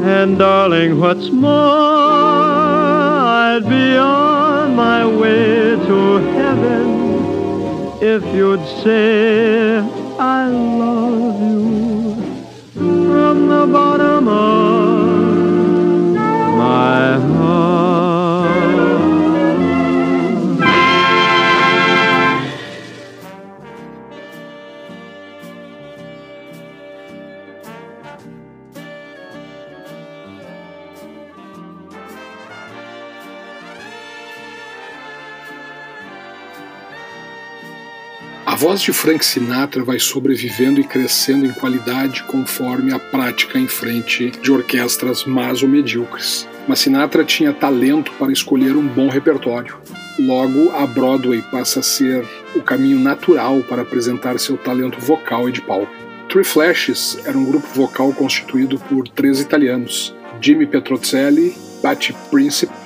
And 0.04 0.40
darling, 0.40 1.00
what's 1.02 1.30
more, 1.30 1.52
I'd 3.52 3.68
be 3.68 3.98
on 3.98 4.74
my 4.76 5.06
way 5.06 5.76
to 5.76 6.18
heaven 6.38 6.88
if 8.02 8.24
you'd 8.34 8.66
say 8.84 9.80
I 10.18 10.48
love 10.48 11.42
you 11.42 12.16
from 12.74 13.48
the 13.50 13.68
bottom 13.68 14.01
voz 38.62 38.80
de 38.80 38.94
Frank 38.94 39.26
Sinatra 39.26 39.84
vai 39.84 39.98
sobrevivendo 39.98 40.80
e 40.80 40.84
crescendo 40.84 41.48
em 41.48 41.52
qualidade 41.52 42.22
conforme 42.26 42.94
a 42.94 43.00
prática 43.00 43.58
em 43.58 43.68
frente 43.68 44.30
de 44.30 44.52
orquestras 44.52 45.26
mais 45.26 45.64
ou 45.64 45.68
medíocres. 45.68 46.48
Mas 46.68 46.78
Sinatra 46.78 47.26
tinha 47.26 47.52
talento 47.52 48.12
para 48.20 48.32
escolher 48.32 48.78
um 48.78 48.88
bom 48.88 49.10
repertório. 49.10 49.80
Logo, 50.20 50.70
a 50.76 50.86
Broadway 50.86 51.42
passa 51.42 51.80
a 51.80 51.84
ser 51.84 52.24
o 52.54 52.62
caminho 52.62 53.00
natural 53.00 53.64
para 53.64 53.82
apresentar 53.82 54.38
seu 54.38 54.56
talento 54.56 55.00
vocal 55.00 55.50
e 55.50 55.52
de 55.52 55.62
palco. 55.64 55.92
Three 56.30 56.44
Flashes 56.44 57.18
era 57.26 57.36
um 57.36 57.46
grupo 57.46 57.68
vocal 57.74 58.14
constituído 58.14 58.78
por 58.78 59.08
três 59.08 59.40
italianos: 59.40 60.14
Jimmy 60.40 60.68
Petrocelli, 60.68 61.56
Patty 61.82 62.14
Principe 62.30 62.81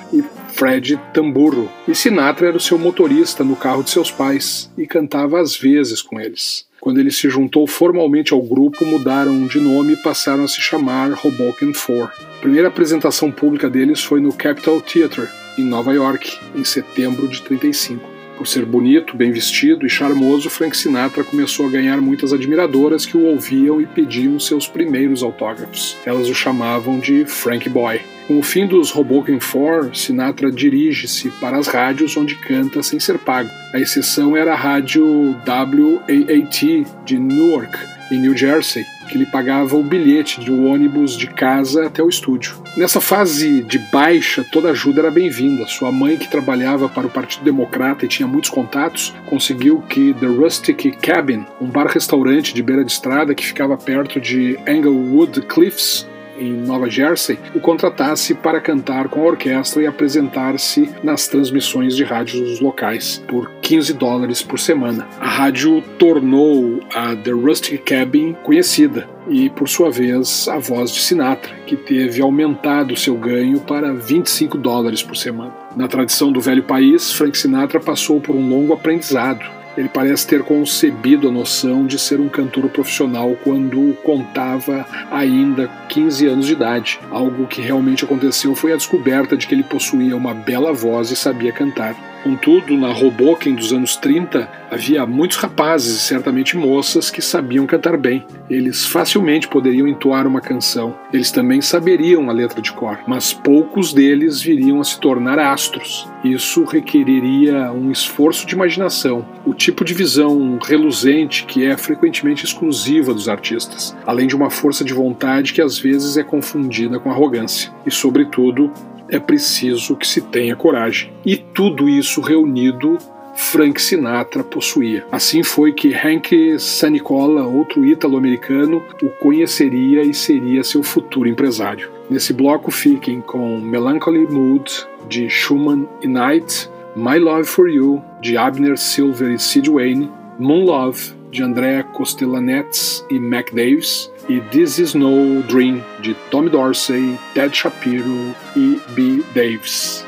Fred 0.56 0.98
Tamburro. 1.12 1.70
E 1.86 1.94
Sinatra 1.94 2.48
era 2.48 2.56
o 2.56 2.60
seu 2.60 2.78
motorista 2.78 3.44
no 3.44 3.54
carro 3.54 3.82
de 3.82 3.90
seus 3.90 4.10
pais 4.10 4.72
e 4.76 4.86
cantava 4.86 5.38
às 5.38 5.54
vezes 5.54 6.00
com 6.00 6.18
eles. 6.18 6.66
Quando 6.80 6.98
ele 6.98 7.10
se 7.10 7.28
juntou 7.28 7.66
formalmente 7.66 8.32
ao 8.32 8.40
grupo, 8.40 8.86
mudaram 8.86 9.46
de 9.46 9.60
nome 9.60 9.92
e 9.92 10.02
passaram 10.02 10.44
a 10.44 10.48
se 10.48 10.60
chamar 10.60 11.12
Hoboken 11.22 11.74
Four. 11.74 12.10
A 12.38 12.40
primeira 12.40 12.68
apresentação 12.68 13.30
pública 13.30 13.68
deles 13.68 14.02
foi 14.02 14.20
no 14.20 14.32
Capitol 14.32 14.80
Theatre, 14.80 15.28
em 15.58 15.64
Nova 15.64 15.92
York, 15.92 16.38
em 16.54 16.64
setembro 16.64 17.28
de 17.28 17.42
35. 17.42 18.16
Por 18.38 18.46
ser 18.46 18.64
bonito, 18.64 19.16
bem 19.16 19.32
vestido 19.32 19.86
e 19.86 19.90
charmoso, 19.90 20.48
Frank 20.48 20.76
Sinatra 20.76 21.24
começou 21.24 21.66
a 21.66 21.70
ganhar 21.70 22.00
muitas 22.00 22.32
admiradoras 22.32 23.04
que 23.04 23.16
o 23.16 23.24
ouviam 23.24 23.80
e 23.80 23.86
pediam 23.86 24.38
seus 24.38 24.66
primeiros 24.66 25.22
autógrafos. 25.22 25.96
Elas 26.04 26.28
o 26.28 26.34
chamavam 26.34 26.98
de 26.98 27.24
Frank 27.26 27.68
Boy. 27.68 28.15
Com 28.26 28.40
o 28.40 28.42
fim 28.42 28.66
dos 28.66 28.94
Hoboken 28.94 29.38
Four, 29.38 29.94
Sinatra 29.94 30.50
dirige-se 30.50 31.30
para 31.40 31.58
as 31.58 31.68
rádios 31.68 32.16
onde 32.16 32.34
canta 32.34 32.82
sem 32.82 32.98
ser 32.98 33.18
pago. 33.18 33.48
A 33.72 33.78
exceção 33.78 34.36
era 34.36 34.52
a 34.52 34.56
rádio 34.56 35.36
WAAT 35.46 36.84
de 37.04 37.18
Newark, 37.20 37.78
em 38.10 38.18
New 38.18 38.36
Jersey, 38.36 38.84
que 39.08 39.16
lhe 39.16 39.26
pagava 39.26 39.76
o 39.76 39.82
bilhete 39.82 40.40
de 40.40 40.50
um 40.50 40.66
ônibus 40.66 41.16
de 41.16 41.28
casa 41.28 41.86
até 41.86 42.02
o 42.02 42.08
estúdio. 42.08 42.56
Nessa 42.76 43.00
fase 43.00 43.62
de 43.62 43.78
baixa, 43.78 44.44
toda 44.50 44.70
ajuda 44.70 45.02
era 45.02 45.10
bem-vinda. 45.12 45.64
Sua 45.66 45.92
mãe, 45.92 46.16
que 46.16 46.28
trabalhava 46.28 46.88
para 46.88 47.06
o 47.06 47.10
Partido 47.10 47.44
Democrata 47.44 48.04
e 48.04 48.08
tinha 48.08 48.26
muitos 48.26 48.50
contatos, 48.50 49.14
conseguiu 49.26 49.82
que 49.82 50.12
The 50.14 50.26
Rustic 50.26 50.98
Cabin, 51.00 51.46
um 51.60 51.66
bar-restaurante 51.66 52.52
de 52.52 52.62
beira 52.62 52.84
de 52.84 52.90
estrada 52.90 53.36
que 53.36 53.46
ficava 53.46 53.76
perto 53.76 54.20
de 54.20 54.58
Englewood 54.66 55.42
Cliffs, 55.42 56.04
em 56.38 56.52
Nova 56.52 56.88
Jersey, 56.88 57.38
o 57.54 57.60
contratasse 57.60 58.34
para 58.34 58.60
cantar 58.60 59.08
com 59.08 59.20
a 59.20 59.26
orquestra 59.26 59.82
e 59.82 59.86
apresentar-se 59.86 60.90
nas 61.02 61.28
transmissões 61.28 61.96
de 61.96 62.04
rádios 62.04 62.60
locais 62.60 63.22
por 63.26 63.50
15 63.62 63.92
dólares 63.94 64.42
por 64.42 64.58
semana. 64.58 65.06
A 65.20 65.28
rádio 65.28 65.82
tornou 65.98 66.80
a 66.94 67.14
The 67.16 67.32
Rustic 67.32 67.82
Cabin 67.84 68.34
conhecida 68.42 69.08
e, 69.28 69.50
por 69.50 69.68
sua 69.68 69.90
vez, 69.90 70.46
a 70.48 70.58
voz 70.58 70.92
de 70.92 71.00
Sinatra, 71.00 71.54
que 71.66 71.76
teve 71.76 72.22
aumentado 72.22 72.96
seu 72.96 73.16
ganho 73.16 73.60
para 73.60 73.92
25 73.92 74.56
dólares 74.56 75.02
por 75.02 75.16
semana. 75.16 75.52
Na 75.74 75.88
tradição 75.88 76.32
do 76.32 76.40
velho 76.40 76.62
país, 76.62 77.12
Frank 77.12 77.36
Sinatra 77.36 77.80
passou 77.80 78.20
por 78.20 78.34
um 78.34 78.48
longo 78.48 78.72
aprendizado 78.72 79.55
ele 79.76 79.88
parece 79.88 80.26
ter 80.26 80.42
concebido 80.42 81.28
a 81.28 81.32
noção 81.32 81.86
de 81.86 81.98
ser 81.98 82.20
um 82.20 82.28
cantor 82.28 82.68
profissional 82.68 83.36
quando 83.44 83.94
contava 84.02 84.86
ainda 85.10 85.68
15 85.88 86.26
anos 86.26 86.46
de 86.46 86.52
idade. 86.52 86.98
Algo 87.10 87.46
que 87.46 87.60
realmente 87.60 88.04
aconteceu 88.04 88.54
foi 88.54 88.72
a 88.72 88.76
descoberta 88.76 89.36
de 89.36 89.46
que 89.46 89.54
ele 89.54 89.62
possuía 89.62 90.16
uma 90.16 90.34
bela 90.34 90.72
voz 90.72 91.10
e 91.10 91.16
sabia 91.16 91.52
cantar. 91.52 92.15
Contudo, 92.26 92.76
na 92.76 92.90
Hoboken 92.90 93.54
dos 93.54 93.72
anos 93.72 93.94
30, 93.94 94.50
havia 94.68 95.06
muitos 95.06 95.36
rapazes 95.36 95.94
e 95.94 96.00
certamente 96.00 96.56
moças 96.56 97.08
que 97.08 97.22
sabiam 97.22 97.68
cantar 97.68 97.96
bem. 97.96 98.26
Eles 98.50 98.84
facilmente 98.84 99.46
poderiam 99.46 99.86
entoar 99.86 100.26
uma 100.26 100.40
canção. 100.40 100.98
Eles 101.12 101.30
também 101.30 101.60
saberiam 101.60 102.28
a 102.28 102.32
letra 102.32 102.60
de 102.60 102.72
cor, 102.72 102.98
mas 103.06 103.32
poucos 103.32 103.92
deles 103.92 104.42
viriam 104.42 104.80
a 104.80 104.84
se 104.84 104.98
tornar 104.98 105.38
astros. 105.38 106.08
Isso 106.24 106.64
requeriria 106.64 107.70
um 107.70 107.92
esforço 107.92 108.44
de 108.44 108.56
imaginação, 108.56 109.24
o 109.46 109.54
tipo 109.54 109.84
de 109.84 109.94
visão 109.94 110.58
reluzente 110.60 111.44
que 111.44 111.64
é 111.64 111.76
frequentemente 111.76 112.44
exclusiva 112.44 113.14
dos 113.14 113.28
artistas, 113.28 113.96
além 114.04 114.26
de 114.26 114.34
uma 114.34 114.50
força 114.50 114.82
de 114.82 114.92
vontade 114.92 115.52
que 115.52 115.62
às 115.62 115.78
vezes 115.78 116.16
é 116.16 116.24
confundida 116.24 116.98
com 116.98 117.08
arrogância. 117.08 117.72
E, 117.86 117.90
sobretudo, 117.92 118.72
é 119.10 119.18
preciso 119.18 119.96
que 119.96 120.06
se 120.06 120.20
tenha 120.20 120.56
coragem. 120.56 121.12
E 121.24 121.36
tudo 121.36 121.88
isso 121.88 122.20
reunido 122.20 122.98
Frank 123.36 123.80
Sinatra 123.80 124.42
possuía. 124.42 125.04
Assim 125.12 125.42
foi 125.42 125.72
que 125.72 125.92
Hank 125.92 126.58
Sanicola, 126.58 127.44
outro 127.46 127.84
ítalo-americano, 127.84 128.82
o 129.02 129.10
conheceria 129.10 130.02
e 130.02 130.14
seria 130.14 130.64
seu 130.64 130.82
futuro 130.82 131.28
empresário. 131.28 131.90
Nesse 132.08 132.32
bloco 132.32 132.70
fiquem 132.70 133.20
com 133.20 133.60
Melancholy 133.60 134.26
Mood, 134.26 134.72
de 135.08 135.28
Schumann 135.28 135.86
e 136.02 136.06
Knight, 136.06 136.70
My 136.96 137.18
Love 137.18 137.44
for 137.44 137.68
You, 137.68 138.02
de 138.22 138.36
Abner 138.36 138.78
Silver 138.78 139.30
e 139.30 139.38
Sid 139.38 139.68
Wayne, 139.70 140.10
Moon 140.38 140.64
Love, 140.64 141.12
de 141.30 141.42
Andrea 141.42 141.82
Costellanettes 141.82 143.04
e 143.10 143.18
Mac 143.18 143.52
Davis, 143.52 144.10
e 144.28 144.40
This 144.40 144.78
Is 144.78 144.94
No 144.94 145.42
Dream, 145.42 145.82
de 146.00 146.14
Tommy 146.30 146.50
Dorsey, 146.50 147.18
Ted 147.34 147.56
Shapiro 147.56 148.34
e 148.56 148.80
B. 148.94 149.24
Davis. 149.32 150.04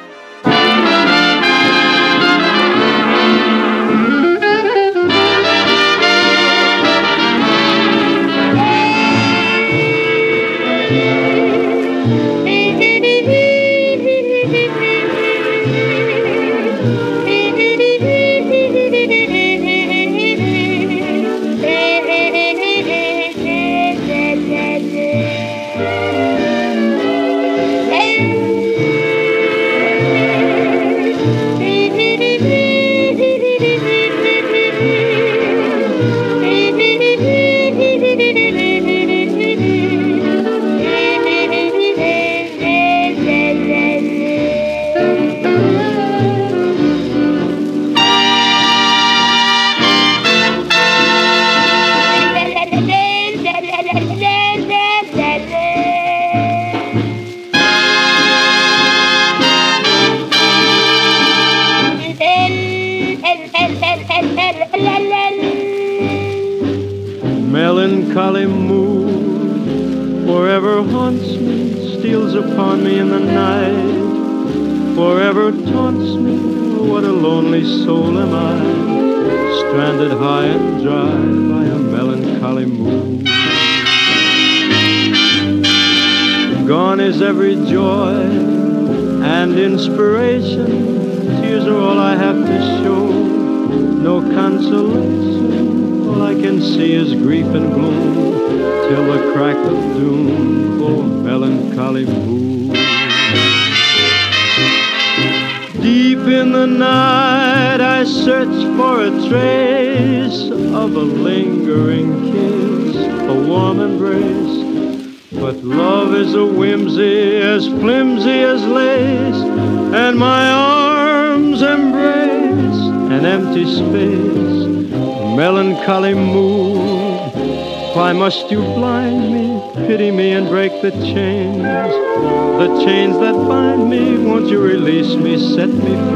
set 135.54 135.70
me 135.70 136.07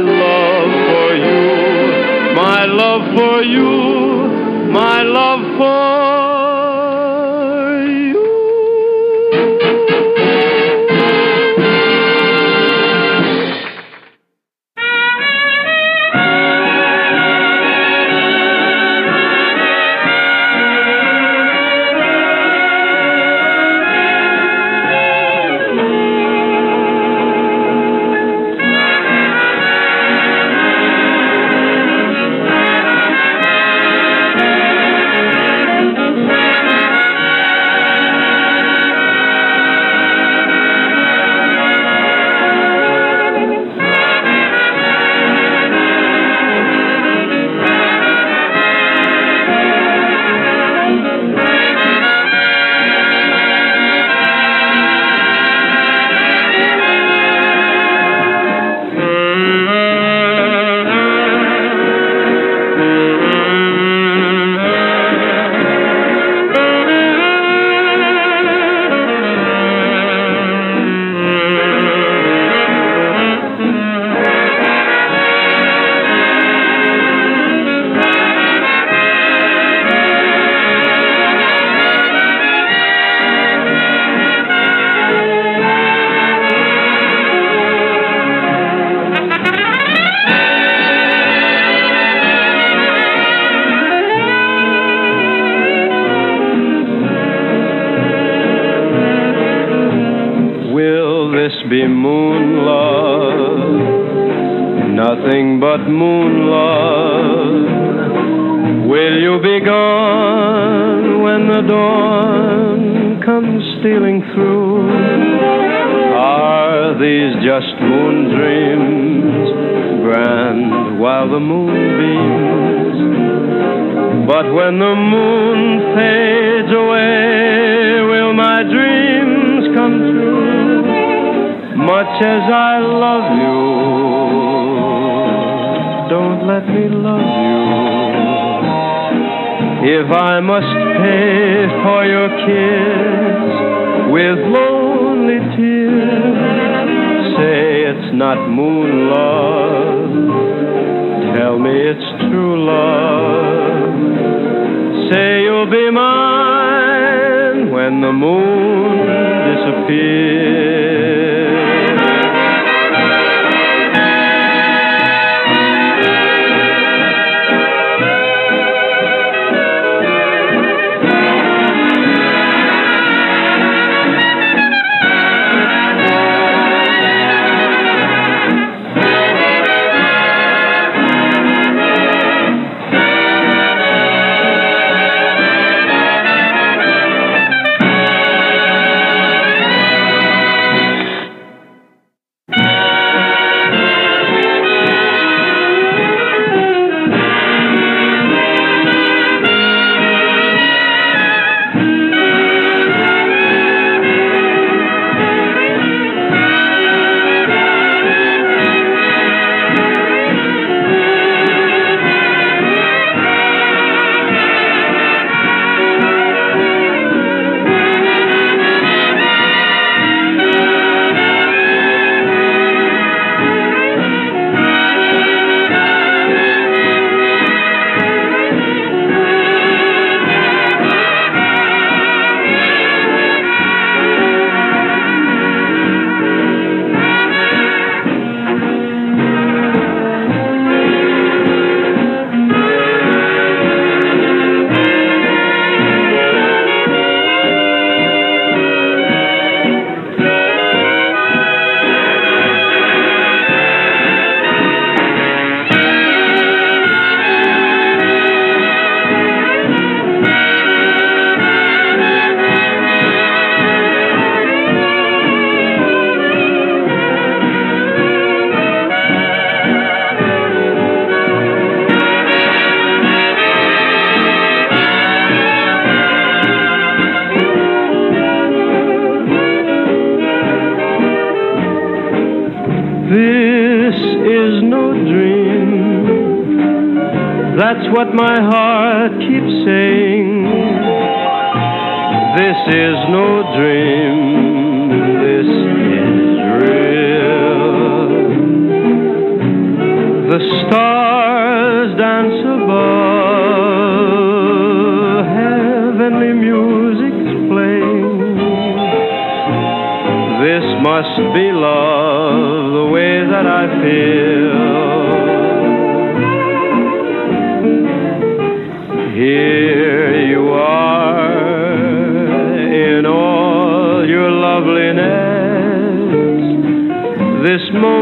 love 0.00 0.72
for 0.88 1.14
you, 1.14 2.34
my 2.34 2.64
love 2.64 3.14
for 3.16 3.42
you, 3.42 4.70
my 4.72 5.02
love 5.02 5.42
for 5.58 5.99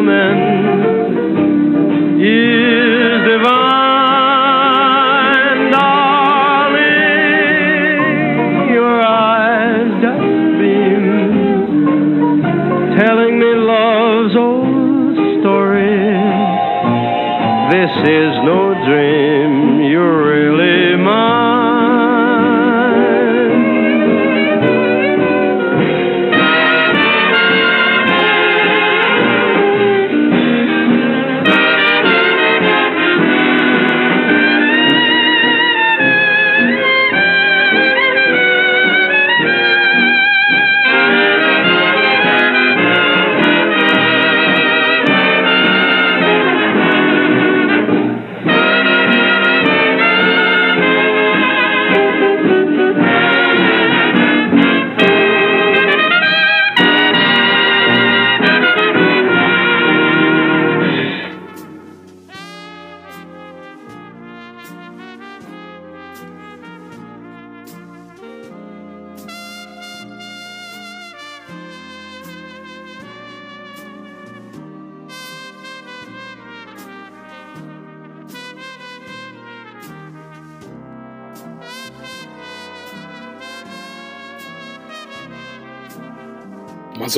This 0.09 0.38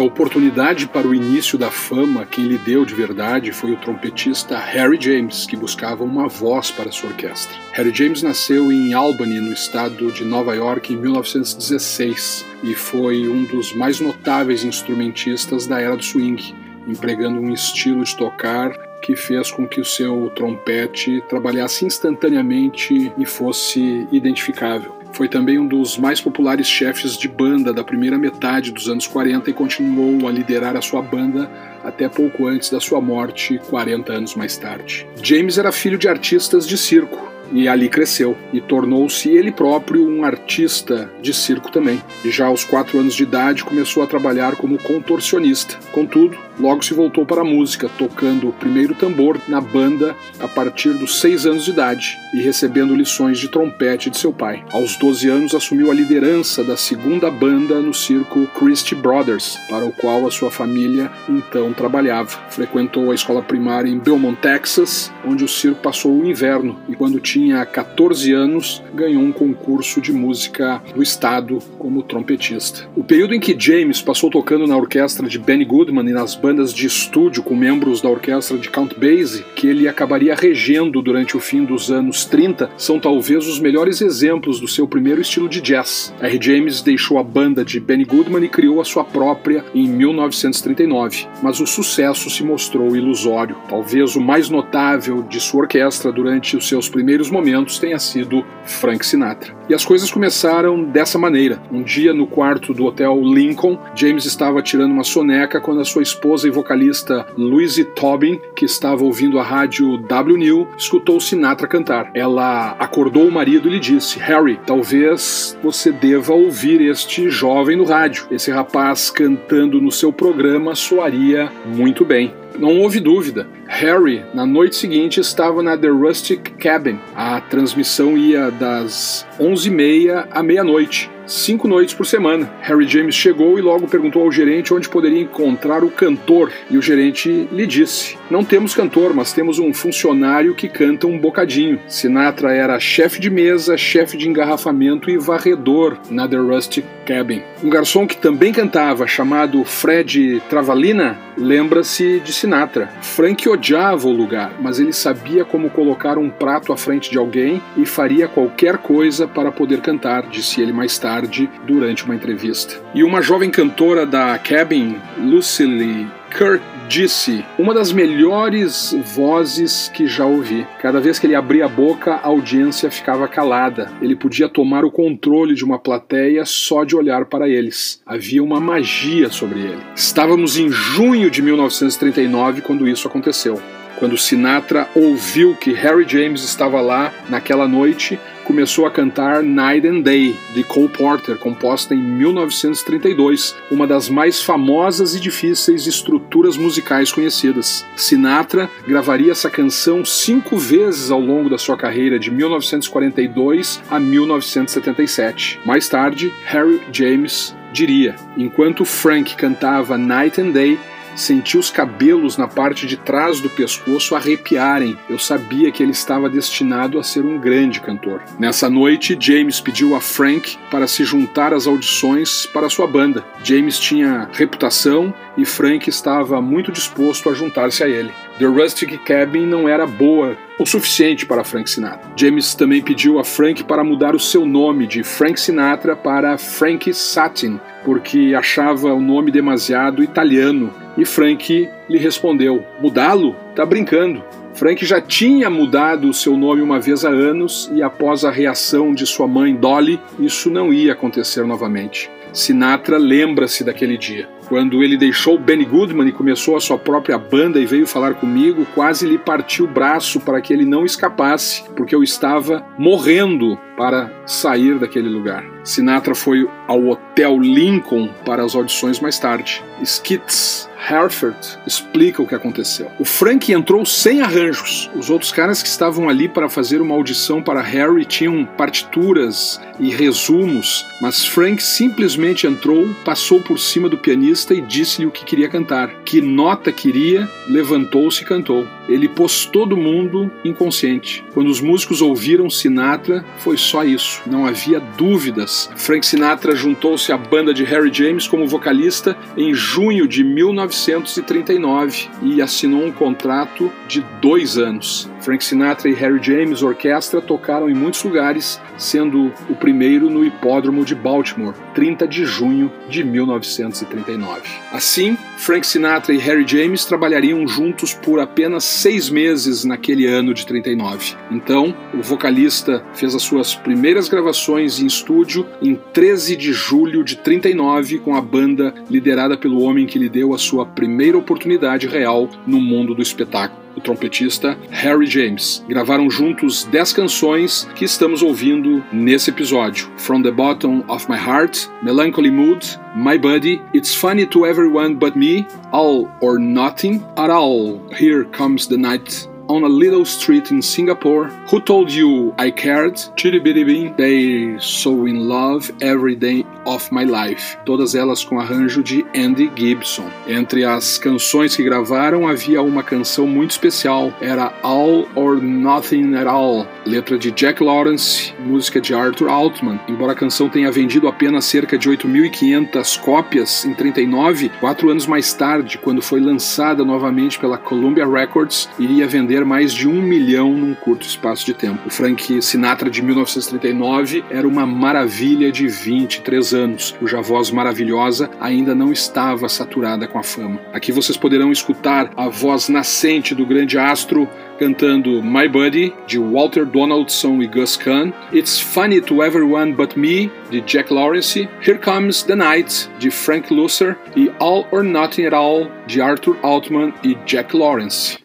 a 0.00 0.04
oportunidade 0.04 0.86
para 0.86 1.06
o 1.06 1.14
início 1.14 1.58
da 1.58 1.70
fama, 1.70 2.24
quem 2.24 2.46
lhe 2.46 2.56
deu 2.56 2.84
de 2.84 2.94
verdade 2.94 3.52
foi 3.52 3.72
o 3.72 3.76
trompetista 3.76 4.58
Harry 4.58 4.98
James, 5.00 5.44
que 5.44 5.56
buscava 5.56 6.02
uma 6.02 6.26
voz 6.26 6.70
para 6.70 6.90
sua 6.90 7.10
orquestra. 7.10 7.54
Harry 7.72 7.94
James 7.94 8.22
nasceu 8.22 8.72
em 8.72 8.94
Albany, 8.94 9.40
no 9.40 9.52
estado 9.52 10.10
de 10.10 10.24
Nova 10.24 10.54
York, 10.54 10.92
em 10.92 10.96
1916 10.96 12.46
e 12.62 12.74
foi 12.74 13.28
um 13.28 13.44
dos 13.44 13.74
mais 13.74 14.00
notáveis 14.00 14.64
instrumentistas 14.64 15.66
da 15.66 15.80
era 15.80 15.96
do 15.96 16.02
swing, 16.02 16.54
empregando 16.88 17.38
um 17.38 17.52
estilo 17.52 18.02
de 18.02 18.16
tocar 18.16 18.72
que 19.02 19.14
fez 19.16 19.50
com 19.50 19.66
que 19.66 19.80
o 19.80 19.84
seu 19.84 20.30
trompete 20.30 21.22
trabalhasse 21.28 21.84
instantaneamente 21.84 23.12
e 23.18 23.26
fosse 23.26 24.06
identificável. 24.12 24.99
Foi 25.20 25.28
também 25.28 25.58
um 25.58 25.66
dos 25.66 25.98
mais 25.98 26.18
populares 26.18 26.66
chefes 26.66 27.14
de 27.14 27.28
banda 27.28 27.74
da 27.74 27.84
primeira 27.84 28.16
metade 28.16 28.72
dos 28.72 28.88
anos 28.88 29.06
40 29.06 29.50
e 29.50 29.52
continuou 29.52 30.26
a 30.26 30.32
liderar 30.32 30.78
a 30.78 30.80
sua 30.80 31.02
banda 31.02 31.46
até 31.84 32.08
pouco 32.08 32.46
antes 32.46 32.70
da 32.70 32.80
sua 32.80 33.02
morte, 33.02 33.60
40 33.68 34.14
anos 34.14 34.34
mais 34.34 34.56
tarde. 34.56 35.06
James 35.22 35.58
era 35.58 35.70
filho 35.72 35.98
de 35.98 36.08
artistas 36.08 36.66
de 36.66 36.78
circo 36.78 37.29
e 37.52 37.68
ali 37.68 37.88
cresceu 37.88 38.36
e 38.52 38.60
tornou-se 38.60 39.28
ele 39.28 39.52
próprio 39.52 40.08
um 40.08 40.24
artista 40.24 41.10
de 41.20 41.32
circo 41.34 41.70
também. 41.70 42.02
E 42.24 42.30
já 42.30 42.46
aos 42.46 42.64
quatro 42.64 42.98
anos 42.98 43.14
de 43.14 43.22
idade 43.22 43.64
começou 43.64 44.02
a 44.02 44.06
trabalhar 44.06 44.56
como 44.56 44.78
contorcionista. 44.78 45.78
Contudo, 45.92 46.36
logo 46.58 46.84
se 46.84 46.94
voltou 46.94 47.26
para 47.26 47.40
a 47.40 47.44
música, 47.44 47.90
tocando 47.98 48.48
o 48.48 48.52
primeiro 48.52 48.94
tambor 48.94 49.40
na 49.48 49.60
banda 49.60 50.16
a 50.38 50.48
partir 50.48 50.94
dos 50.94 51.20
seis 51.20 51.46
anos 51.46 51.64
de 51.64 51.70
idade 51.70 52.18
e 52.34 52.40
recebendo 52.40 52.94
lições 52.94 53.38
de 53.38 53.48
trompete 53.48 54.10
de 54.10 54.18
seu 54.18 54.32
pai. 54.32 54.64
Aos 54.72 54.96
12 54.96 55.28
anos 55.28 55.54
assumiu 55.54 55.90
a 55.90 55.94
liderança 55.94 56.62
da 56.62 56.76
segunda 56.76 57.30
banda 57.30 57.80
no 57.80 57.94
circo 57.94 58.46
Christie 58.58 58.94
Brothers, 58.94 59.58
para 59.68 59.84
o 59.84 59.92
qual 59.92 60.26
a 60.26 60.30
sua 60.30 60.50
família 60.50 61.10
então 61.28 61.72
trabalhava. 61.72 62.30
Frequentou 62.50 63.10
a 63.10 63.14
escola 63.14 63.42
primária 63.42 63.88
em 63.88 63.98
Belmont, 63.98 64.38
Texas, 64.40 65.12
onde 65.24 65.44
o 65.44 65.48
circo 65.48 65.80
passou 65.80 66.12
o 66.12 66.24
inverno 66.24 66.78
e 66.88 66.94
quando 66.94 67.20
tinha 67.20 67.39
tinha 67.40 67.64
14 67.64 68.32
anos, 68.34 68.82
ganhou 68.94 69.22
um 69.22 69.32
concurso 69.32 69.98
de 69.98 70.12
música 70.12 70.82
do 70.94 71.02
estado 71.02 71.58
como 71.78 72.02
trompetista. 72.02 72.86
O 72.94 73.02
período 73.02 73.34
em 73.34 73.40
que 73.40 73.56
James 73.58 74.02
passou 74.02 74.28
tocando 74.28 74.66
na 74.66 74.76
orquestra 74.76 75.26
de 75.26 75.38
Benny 75.38 75.64
Goodman 75.64 76.06
e 76.06 76.12
nas 76.12 76.34
bandas 76.34 76.74
de 76.74 76.86
estúdio 76.86 77.42
com 77.42 77.56
membros 77.56 78.02
da 78.02 78.10
orquestra 78.10 78.58
de 78.58 78.68
Count 78.68 78.94
Basie, 78.94 79.42
que 79.56 79.66
ele 79.66 79.88
acabaria 79.88 80.34
regendo 80.34 81.00
durante 81.00 81.34
o 81.34 81.40
fim 81.40 81.64
dos 81.64 81.90
anos 81.90 82.26
30, 82.26 82.68
são 82.76 83.00
talvez 83.00 83.48
os 83.48 83.58
melhores 83.58 84.02
exemplos 84.02 84.60
do 84.60 84.68
seu 84.68 84.86
primeiro 84.86 85.22
estilo 85.22 85.48
de 85.48 85.62
jazz. 85.62 86.12
R. 86.20 86.38
James 86.42 86.82
deixou 86.82 87.18
a 87.18 87.22
banda 87.22 87.64
de 87.64 87.80
Benny 87.80 88.04
Goodman 88.04 88.44
e 88.44 88.48
criou 88.48 88.82
a 88.82 88.84
sua 88.84 89.04
própria 89.04 89.64
em 89.74 89.88
1939, 89.88 91.26
mas 91.42 91.58
o 91.58 91.66
sucesso 91.66 92.28
se 92.28 92.44
mostrou 92.44 92.94
ilusório. 92.94 93.56
Talvez 93.66 94.14
o 94.14 94.20
mais 94.20 94.50
notável 94.50 95.22
de 95.22 95.40
sua 95.40 95.62
orquestra 95.62 96.12
durante 96.12 96.54
os 96.54 96.68
seus 96.68 96.86
primeiros 96.88 97.29
momentos 97.30 97.78
tenha 97.78 97.98
sido 97.98 98.44
Frank 98.64 99.04
Sinatra. 99.04 99.54
E 99.68 99.74
as 99.74 99.84
coisas 99.84 100.10
começaram 100.10 100.82
dessa 100.82 101.16
maneira. 101.16 101.62
Um 101.70 101.82
dia, 101.82 102.12
no 102.12 102.26
quarto 102.26 102.74
do 102.74 102.84
hotel 102.84 103.20
Lincoln, 103.22 103.78
James 103.94 104.24
estava 104.24 104.60
tirando 104.62 104.90
uma 104.90 105.04
soneca 105.04 105.60
quando 105.60 105.80
a 105.80 105.84
sua 105.84 106.02
esposa 106.02 106.48
e 106.48 106.50
vocalista 106.50 107.26
Louise 107.36 107.84
Tobin, 107.84 108.40
que 108.56 108.64
estava 108.64 109.04
ouvindo 109.04 109.38
a 109.38 109.42
rádio 109.42 109.96
W 109.96 110.36
New, 110.36 110.68
escutou 110.76 111.20
Sinatra 111.20 111.68
cantar. 111.68 112.10
Ela 112.14 112.72
acordou 112.78 113.28
o 113.28 113.32
marido 113.32 113.68
e 113.68 113.72
lhe 113.72 113.78
disse: 113.78 114.18
Harry, 114.18 114.58
talvez 114.66 115.56
você 115.62 115.92
deva 115.92 116.34
ouvir 116.34 116.80
este 116.80 117.30
jovem 117.30 117.76
no 117.76 117.84
rádio. 117.84 118.26
Esse 118.30 118.50
rapaz 118.50 119.10
cantando 119.10 119.80
no 119.80 119.92
seu 119.92 120.12
programa 120.12 120.74
soaria 120.74 121.50
muito 121.64 122.04
bem. 122.04 122.34
Não 122.58 122.80
houve 122.80 123.00
dúvida. 123.00 123.46
Harry, 123.70 124.24
na 124.34 124.44
noite 124.44 124.74
seguinte, 124.74 125.20
estava 125.20 125.62
na 125.62 125.78
The 125.78 125.88
Rustic 125.88 126.56
Cabin. 126.58 126.98
A 127.14 127.40
transmissão 127.40 128.18
ia 128.18 128.50
das 128.50 129.24
11h30 129.38 130.26
à 130.32 130.42
meia-noite 130.42 131.08
cinco 131.30 131.68
noites 131.68 131.94
por 131.94 132.04
semana. 132.04 132.50
Harry 132.60 132.86
James 132.86 133.14
chegou 133.14 133.58
e 133.58 133.62
logo 133.62 133.86
perguntou 133.86 134.22
ao 134.22 134.32
gerente 134.32 134.74
onde 134.74 134.88
poderia 134.88 135.20
encontrar 135.20 135.84
o 135.84 135.90
cantor, 135.90 136.52
e 136.68 136.76
o 136.76 136.82
gerente 136.82 137.48
lhe 137.52 137.66
disse: 137.66 138.18
Não 138.30 138.44
temos 138.44 138.74
cantor, 138.74 139.14
mas 139.14 139.32
temos 139.32 139.58
um 139.58 139.72
funcionário 139.72 140.54
que 140.54 140.68
canta 140.68 141.06
um 141.06 141.18
bocadinho. 141.18 141.78
Sinatra 141.86 142.52
era 142.52 142.80
chefe 142.80 143.20
de 143.20 143.30
mesa, 143.30 143.76
chefe 143.76 144.16
de 144.16 144.28
engarrafamento 144.28 145.08
e 145.08 145.16
varredor 145.16 145.96
na 146.10 146.26
The 146.26 146.36
Rustic 146.36 146.84
Cabin. 147.06 147.42
Um 147.62 147.70
garçom 147.70 148.06
que 148.06 148.16
também 148.16 148.52
cantava, 148.52 149.06
chamado 149.06 149.64
Fred 149.64 150.42
Travalina, 150.48 151.16
lembra-se 151.36 152.20
de 152.20 152.32
Sinatra. 152.32 152.88
Frank 153.02 153.48
odiava 153.60 154.08
o 154.08 154.12
lugar, 154.12 154.54
mas 154.58 154.80
ele 154.80 154.92
sabia 154.92 155.44
como 155.44 155.68
colocar 155.68 156.16
um 156.16 156.30
prato 156.30 156.72
à 156.72 156.76
frente 156.78 157.10
de 157.10 157.18
alguém 157.18 157.60
e 157.76 157.84
faria 157.84 158.26
qualquer 158.26 158.78
coisa 158.78 159.28
para 159.28 159.52
poder 159.52 159.82
cantar, 159.82 160.22
disse 160.30 160.62
ele 160.62 160.72
mais 160.72 160.98
tarde 160.98 161.48
durante 161.66 162.06
uma 162.06 162.14
entrevista. 162.14 162.80
E 162.94 163.04
uma 163.04 163.20
jovem 163.20 163.50
cantora 163.50 164.06
da 164.06 164.38
Cabin, 164.38 164.96
Lucille 165.18 166.08
Kirk 166.30 166.79
disse: 166.90 167.44
Uma 167.56 167.72
das 167.72 167.92
melhores 167.92 168.94
vozes 169.14 169.90
que 169.94 170.08
já 170.08 170.26
ouvi. 170.26 170.66
Cada 170.80 171.00
vez 171.00 171.18
que 171.18 171.26
ele 171.26 171.36
abria 171.36 171.66
a 171.66 171.68
boca, 171.68 172.14
a 172.14 172.26
audiência 172.26 172.90
ficava 172.90 173.28
calada. 173.28 173.92
Ele 174.02 174.16
podia 174.16 174.48
tomar 174.48 174.84
o 174.84 174.90
controle 174.90 175.54
de 175.54 175.64
uma 175.64 175.78
plateia 175.78 176.44
só 176.44 176.82
de 176.82 176.96
olhar 176.96 177.26
para 177.26 177.48
eles. 177.48 178.02
Havia 178.04 178.42
uma 178.42 178.60
magia 178.60 179.30
sobre 179.30 179.60
ele. 179.60 179.80
Estávamos 179.94 180.58
em 180.58 180.68
junho 180.70 181.30
de 181.30 181.40
1939 181.40 182.60
quando 182.62 182.88
isso 182.88 183.06
aconteceu. 183.06 183.60
Quando 184.00 184.16
Sinatra 184.16 184.88
ouviu 184.94 185.54
que 185.54 185.72
Harry 185.74 186.06
James 186.08 186.42
estava 186.42 186.80
lá 186.80 187.12
naquela 187.28 187.68
noite, 187.68 188.18
começou 188.44 188.86
a 188.86 188.90
cantar 188.90 189.42
Night 189.42 189.86
and 189.86 190.00
Day, 190.00 190.36
de 190.54 190.62
Cole 190.64 190.88
Porter, 190.88 191.36
composta 191.36 191.94
em 191.94 191.98
1932, 192.02 193.54
uma 193.70 193.86
das 193.86 194.08
mais 194.08 194.42
famosas 194.42 195.14
e 195.14 195.20
difíceis 195.20 195.86
estruturas 195.86 196.56
musicais 196.56 197.12
conhecidas. 197.12 197.86
Sinatra 197.96 198.68
gravaria 198.86 199.32
essa 199.32 199.50
canção 199.50 200.04
cinco 200.04 200.56
vezes 200.56 201.10
ao 201.10 201.20
longo 201.20 201.48
da 201.48 201.58
sua 201.58 201.76
carreira, 201.76 202.18
de 202.18 202.30
1942 202.30 203.82
a 203.90 203.98
1977. 203.98 205.60
Mais 205.64 205.88
tarde, 205.88 206.32
Harry 206.44 206.80
James 206.92 207.54
diria: 207.72 208.16
enquanto 208.36 208.84
Frank 208.84 209.34
cantava 209.36 209.96
Night 209.96 210.40
and 210.40 210.50
Day, 210.50 210.78
Senti 211.16 211.58
os 211.58 211.70
cabelos 211.70 212.36
na 212.36 212.48
parte 212.48 212.86
de 212.86 212.96
trás 212.96 213.40
do 213.40 213.50
pescoço 213.50 214.14
arrepiarem. 214.14 214.96
Eu 215.08 215.18
sabia 215.18 215.70
que 215.70 215.82
ele 215.82 215.92
estava 215.92 216.28
destinado 216.28 216.98
a 216.98 217.02
ser 217.02 217.24
um 217.24 217.38
grande 217.38 217.80
cantor. 217.80 218.22
Nessa 218.38 218.70
noite, 218.70 219.16
James 219.18 219.60
pediu 219.60 219.94
a 219.94 220.00
Frank 220.00 220.56
para 220.70 220.86
se 220.86 221.04
juntar 221.04 221.52
às 221.52 221.66
audições 221.66 222.46
para 222.46 222.68
sua 222.68 222.86
banda. 222.86 223.24
James 223.42 223.78
tinha 223.78 224.28
reputação 224.32 225.12
e 225.36 225.44
Frank 225.44 225.88
estava 225.88 226.40
muito 226.40 226.72
disposto 226.72 227.28
a 227.28 227.34
juntar-se 227.34 227.82
a 227.82 227.88
ele. 227.88 228.12
The 228.38 228.46
Rustic 228.46 228.98
Cabin 229.04 229.46
não 229.46 229.68
era 229.68 229.86
boa 229.86 230.36
o 230.58 230.66
suficiente 230.66 231.26
para 231.26 231.44
Frank 231.44 231.68
Sinatra. 231.70 232.10
James 232.16 232.54
também 232.54 232.82
pediu 232.82 233.18
a 233.18 233.24
Frank 233.24 233.64
para 233.64 233.84
mudar 233.84 234.14
o 234.14 234.20
seu 234.20 234.44
nome 234.44 234.86
de 234.86 235.02
Frank 235.02 235.40
Sinatra 235.40 235.96
para 235.96 236.36
Frank 236.36 236.92
Satin, 236.92 237.60
porque 237.84 238.34
achava 238.36 238.92
o 238.92 239.00
nome 239.00 239.30
demasiado 239.30 240.02
italiano. 240.02 240.72
E 241.00 241.04
Frank 241.06 241.66
lhe 241.88 241.98
respondeu: 241.98 242.62
Mudá-lo? 242.78 243.34
Tá 243.56 243.64
brincando. 243.64 244.22
Frank 244.52 244.84
já 244.84 245.00
tinha 245.00 245.48
mudado 245.48 246.10
o 246.10 246.12
seu 246.12 246.36
nome 246.36 246.60
uma 246.60 246.78
vez 246.78 247.06
há 247.06 247.08
anos 247.08 247.70
e 247.72 247.82
após 247.82 248.22
a 248.22 248.30
reação 248.30 248.92
de 248.92 249.06
sua 249.06 249.26
mãe 249.26 249.56
Dolly, 249.56 249.98
isso 250.18 250.50
não 250.50 250.74
ia 250.74 250.92
acontecer 250.92 251.46
novamente. 251.46 252.10
Sinatra 252.34 252.98
lembra-se 252.98 253.64
daquele 253.64 253.96
dia. 253.96 254.28
Quando 254.46 254.82
ele 254.82 254.98
deixou 254.98 255.38
Benny 255.38 255.64
Goodman 255.64 256.08
e 256.08 256.12
começou 256.12 256.54
a 256.56 256.60
sua 256.60 256.76
própria 256.76 257.16
banda 257.16 257.58
e 257.58 257.64
veio 257.64 257.86
falar 257.86 258.14
comigo, 258.14 258.66
quase 258.74 259.06
lhe 259.06 259.16
partiu 259.16 259.64
o 259.64 259.68
braço 259.68 260.20
para 260.20 260.40
que 260.40 260.52
ele 260.52 260.66
não 260.66 260.84
escapasse, 260.84 261.64
porque 261.74 261.94
eu 261.94 262.02
estava 262.02 262.64
morrendo 262.76 263.58
para 263.76 264.12
sair 264.26 264.78
daquele 264.78 265.08
lugar. 265.08 265.44
Sinatra 265.64 266.14
foi 266.14 266.46
ao 266.66 266.86
Hotel 266.88 267.38
Lincoln 267.38 268.08
para 268.26 268.44
as 268.44 268.54
audições 268.54 269.00
mais 269.00 269.18
tarde. 269.18 269.64
Skits 269.82 270.69
Herford 270.88 271.36
explica 271.66 272.22
o 272.22 272.26
que 272.26 272.34
aconteceu. 272.34 272.90
O 272.98 273.04
Frank 273.04 273.52
entrou 273.52 273.84
sem 273.84 274.20
arranjos. 274.20 274.90
Os 274.94 275.10
outros 275.10 275.32
caras 275.32 275.62
que 275.62 275.68
estavam 275.68 276.08
ali 276.08 276.28
para 276.28 276.48
fazer 276.48 276.80
uma 276.80 276.94
audição 276.94 277.42
para 277.42 277.60
Harry 277.60 278.04
tinham 278.04 278.44
partituras 278.44 279.60
e 279.78 279.90
resumos, 279.90 280.86
mas 281.00 281.24
Frank 281.24 281.62
simplesmente 281.62 282.46
entrou, 282.46 282.88
passou 283.04 283.40
por 283.40 283.58
cima 283.58 283.88
do 283.88 283.98
pianista 283.98 284.54
e 284.54 284.60
disse-lhe 284.60 285.06
o 285.06 285.10
que 285.10 285.24
queria 285.24 285.48
cantar. 285.48 285.90
Que 286.04 286.20
nota 286.20 286.72
queria, 286.72 287.28
levantou-se 287.48 288.22
e 288.22 288.26
cantou. 288.26 288.66
Ele 288.90 289.08
pôs 289.08 289.46
todo 289.46 289.76
mundo 289.76 290.30
inconsciente. 290.44 291.24
Quando 291.32 291.48
os 291.48 291.60
músicos 291.60 292.02
ouviram 292.02 292.50
Sinatra, 292.50 293.24
foi 293.38 293.56
só 293.56 293.84
isso, 293.84 294.22
não 294.26 294.44
havia 294.44 294.80
dúvidas. 294.80 295.70
Frank 295.76 296.04
Sinatra 296.04 296.54
juntou-se 296.54 297.12
à 297.12 297.16
banda 297.16 297.54
de 297.54 297.64
Harry 297.64 297.90
James 297.92 298.26
como 298.28 298.46
vocalista 298.46 299.16
em 299.36 299.54
junho 299.54 300.06
de 300.06 300.22
1939 300.22 302.08
e 302.22 302.42
assinou 302.42 302.84
um 302.84 302.92
contrato 302.92 303.70
de 303.88 304.04
dois 304.20 304.58
anos. 304.58 305.09
Frank 305.20 305.44
Sinatra 305.44 305.88
e 305.88 305.94
Harry 305.94 306.20
James 306.22 306.62
Orquestra 306.62 307.20
tocaram 307.20 307.68
em 307.68 307.74
muitos 307.74 308.02
lugares, 308.02 308.60
sendo 308.78 309.32
o 309.48 309.54
primeiro 309.54 310.08
no 310.08 310.24
Hipódromo 310.24 310.84
de 310.84 310.94
Baltimore, 310.94 311.54
30 311.74 312.08
de 312.08 312.24
junho 312.24 312.72
de 312.88 313.04
1939. 313.04 314.42
Assim, 314.72 315.16
Frank 315.36 315.66
Sinatra 315.66 316.14
e 316.14 316.18
Harry 316.18 316.44
James 316.46 316.84
trabalhariam 316.84 317.46
juntos 317.46 317.94
por 317.94 318.18
apenas 318.18 318.64
seis 318.64 319.10
meses 319.10 319.64
naquele 319.64 320.06
ano 320.06 320.32
de 320.32 320.46
39. 320.46 321.14
Então, 321.30 321.74
o 321.94 322.02
vocalista 322.02 322.82
fez 322.94 323.14
as 323.14 323.22
suas 323.22 323.54
primeiras 323.54 324.08
gravações 324.08 324.80
em 324.80 324.86
estúdio 324.86 325.46
em 325.62 325.74
13 325.74 326.36
de 326.36 326.52
julho 326.52 327.04
de 327.04 327.16
39 327.16 327.98
com 327.98 328.14
a 328.14 328.20
banda 328.20 328.74
liderada 328.88 329.36
pelo 329.36 329.62
homem 329.62 329.86
que 329.86 329.98
lhe 329.98 330.08
deu 330.08 330.34
a 330.34 330.38
sua 330.38 330.64
primeira 330.64 331.18
oportunidade 331.18 331.86
real 331.86 332.28
no 332.46 332.60
mundo 332.60 332.94
do 332.94 333.02
espetáculo 333.02 333.69
o 333.76 333.80
trompetista 333.80 334.56
Harry 334.70 335.06
James. 335.06 335.64
Gravaram 335.68 336.10
juntos 336.10 336.64
10 336.64 336.92
canções 336.92 337.68
que 337.74 337.84
estamos 337.84 338.22
ouvindo 338.22 338.84
nesse 338.92 339.30
episódio: 339.30 339.90
From 339.96 340.22
the 340.22 340.30
Bottom 340.30 340.84
of 340.88 341.10
My 341.10 341.18
Heart, 341.18 341.70
Melancholy 341.82 342.30
Mood, 342.30 342.66
My 342.96 343.18
Buddy, 343.18 343.60
It's 343.72 343.94
Funny 343.94 344.26
to 344.26 344.44
Everyone 344.46 344.94
But 344.94 345.16
Me, 345.16 345.46
All 345.72 346.08
or 346.20 346.38
Nothing, 346.38 347.02
At 347.16 347.30
All, 347.30 347.80
Here 347.98 348.24
Comes 348.24 348.66
the 348.66 348.76
Night, 348.76 349.29
on 349.50 349.64
a 349.64 349.68
little 349.68 350.04
street 350.04 350.52
in 350.52 350.62
Singapore. 350.62 351.28
Who 351.50 351.60
told 351.60 351.90
you 351.90 352.32
I 352.38 352.52
cared? 352.52 353.00
Bing. 353.16 353.94
They 353.96 354.58
so 354.60 355.06
in 355.06 355.28
love 355.28 355.70
every 355.80 356.14
day 356.14 356.46
of 356.66 356.90
My 356.92 357.04
Life, 357.04 357.58
todas 357.64 357.94
elas 357.94 358.24
com 358.24 358.38
arranjo 358.38 358.82
de 358.82 359.04
Andy 359.14 359.50
Gibson. 359.56 360.08
Entre 360.28 360.64
as 360.64 360.98
canções 360.98 361.56
que 361.56 361.64
gravaram 361.64 362.28
havia 362.28 362.62
uma 362.62 362.82
canção 362.82 363.26
muito 363.26 363.50
especial, 363.50 364.12
era 364.20 364.52
All 364.62 365.08
or 365.16 365.42
Nothing 365.42 366.14
at 366.14 366.26
All, 366.26 366.66
letra 366.84 367.18
de 367.18 367.30
Jack 367.30 367.62
Lawrence, 367.62 368.32
música 368.38 368.80
de 368.80 368.94
Arthur 368.94 369.28
Altman. 369.28 369.80
Embora 369.88 370.12
a 370.12 370.14
canção 370.14 370.48
tenha 370.48 370.70
vendido 370.70 371.08
apenas 371.08 371.44
cerca 371.44 371.78
de 371.78 371.88
8.500 371.88 373.00
cópias 373.00 373.64
em 373.64 373.74
39, 373.74 374.50
quatro 374.60 374.90
anos 374.90 375.06
mais 375.06 375.32
tarde, 375.32 375.78
quando 375.78 376.02
foi 376.02 376.20
lançada 376.20 376.84
novamente 376.84 377.38
pela 377.38 377.58
Columbia 377.58 378.06
Records, 378.06 378.68
iria 378.78 379.06
vender 379.06 379.44
mais 379.44 379.72
de 379.72 379.88
um 379.88 380.00
milhão 380.02 380.52
num 380.52 380.74
curto 380.74 381.06
espaço 381.06 381.44
de 381.44 381.54
tempo. 381.54 381.80
O 381.86 381.90
Frank 381.90 382.40
Sinatra 382.42 382.90
de 382.90 383.02
1939 383.02 384.24
era 384.30 384.46
uma 384.46 384.66
maravilha 384.66 385.52
de 385.52 385.66
23 385.66 386.54
anos, 386.54 386.94
cuja 386.98 387.20
voz 387.20 387.50
maravilhosa 387.50 388.30
ainda 388.40 388.74
não 388.74 388.92
estava 388.92 389.48
saturada 389.48 390.06
com 390.06 390.18
a 390.18 390.22
fama. 390.22 390.60
Aqui 390.72 390.92
vocês 390.92 391.16
poderão 391.16 391.52
escutar 391.52 392.10
a 392.16 392.28
voz 392.28 392.68
nascente 392.68 393.34
do 393.34 393.46
grande 393.46 393.78
astro 393.78 394.28
cantando 394.60 395.22
My 395.22 395.48
Buddy, 395.48 395.94
de 396.06 396.18
Walter 396.18 396.66
Donaldson 396.72 397.42
e 397.42 397.46
Gus 397.46 397.76
Kahn, 397.76 398.12
It's 398.32 398.60
Funny 398.60 399.00
to 399.02 399.22
Everyone 399.22 399.74
But 399.74 399.96
Me, 399.96 400.30
de 400.50 400.60
Jack 400.60 400.90
Lawrence, 400.90 401.34
Here 401.34 401.78
Comes 401.78 402.22
the 402.22 402.36
Night, 402.36 402.88
de 402.98 403.10
Frank 403.10 403.50
Lusser 403.50 403.96
e 404.16 404.28
All 404.40 404.66
or 404.72 404.82
Nothing 404.82 405.26
at 405.26 405.34
All, 405.34 405.70
de 405.86 406.00
Arthur 406.00 406.36
Altman 406.42 406.94
e 407.02 407.16
Jack 407.26 407.54
Lawrence. 407.54 408.18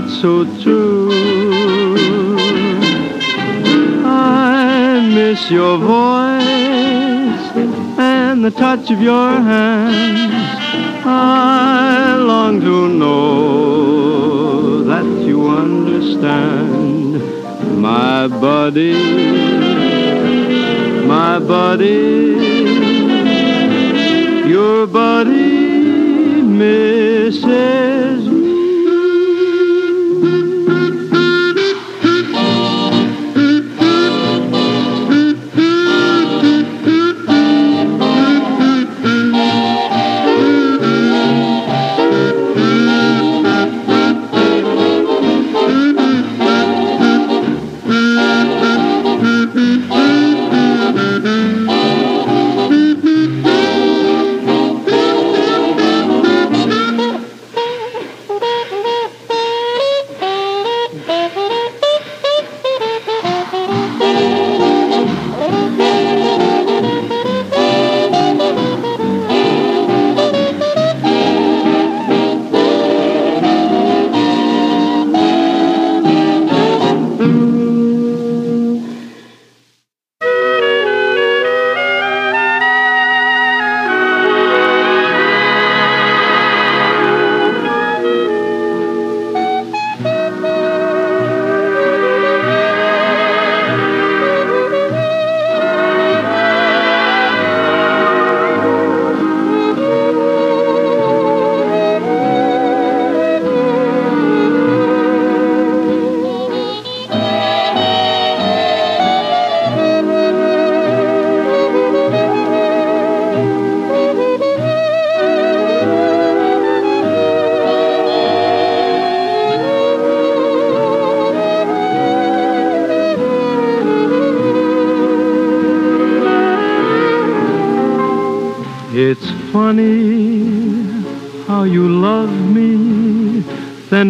Quite 0.00 0.10
so 0.10 0.44
true. 0.62 1.10
I 4.04 5.00
miss 5.14 5.50
your 5.50 5.78
voice 5.78 7.46
and 7.98 8.44
the 8.44 8.50
touch 8.50 8.90
of 8.90 9.00
your 9.00 9.30
hand. 9.30 10.32
I 11.06 12.16
long 12.16 12.60
to 12.60 12.88
know 12.88 14.82
that 14.84 15.06
you 15.26 15.48
understand, 15.48 17.22
my 17.80 18.28
buddy, 18.28 18.94
my 21.06 21.38
buddy, 21.38 22.36
your 24.46 24.86
buddy 24.86 26.42
misses 26.42 27.05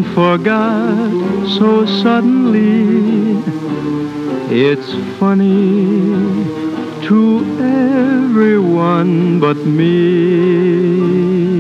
then 0.02 0.14
forgot 0.14 1.48
so 1.48 1.86
suddenly. 1.86 3.42
It's 4.48 4.94
funny 5.18 6.44
to 7.06 7.40
everyone 7.60 9.40
but 9.40 9.56
me. 9.56 9.94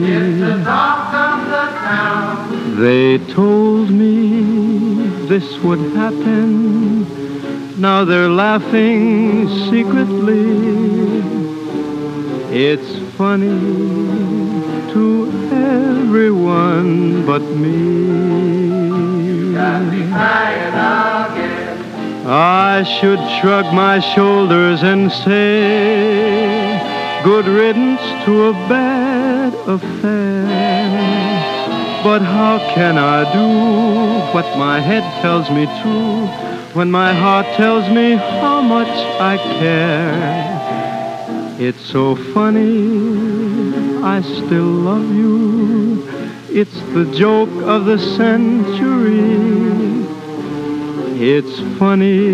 It's 0.04 0.40
the 0.40 0.64
talk 0.64 1.14
of 1.14 1.48
the 1.48 1.66
town. 1.84 2.80
They 2.80 3.18
told 3.32 3.90
me 3.90 5.06
this 5.28 5.58
would 5.60 5.80
happen. 5.94 7.06
Now 7.80 8.04
they're 8.04 8.28
laughing 8.28 9.48
secretly. 9.70 10.44
It's 12.50 12.98
funny 13.16 13.95
but 17.26 17.42
me. 17.42 18.36
I 22.28 22.84
should 23.00 23.18
shrug 23.40 23.66
my 23.74 23.98
shoulders 23.98 24.82
and 24.82 25.10
say, 25.10 26.80
Good 27.24 27.46
riddance 27.46 28.00
to 28.24 28.48
a 28.48 28.52
bad 28.68 29.54
affair. 29.66 30.46
But 32.04 32.22
how 32.22 32.58
can 32.74 32.96
I 32.98 33.18
do 33.32 33.48
what 34.32 34.46
my 34.56 34.78
head 34.80 35.02
tells 35.22 35.50
me 35.50 35.66
to 35.66 36.26
when 36.76 36.90
my 36.90 37.12
heart 37.12 37.46
tells 37.56 37.88
me 37.90 38.14
how 38.14 38.60
much 38.60 38.94
I 39.32 39.36
care? 39.58 40.46
It's 41.58 41.84
so 41.86 42.14
funny, 42.34 44.02
I 44.04 44.20
still 44.20 44.70
love 44.88 45.10
you. 45.14 45.85
It's 46.58 46.80
the 46.94 47.04
joke 47.14 47.50
of 47.64 47.84
the 47.84 47.98
century. 47.98 49.28
It's 51.20 51.60
funny 51.78 52.32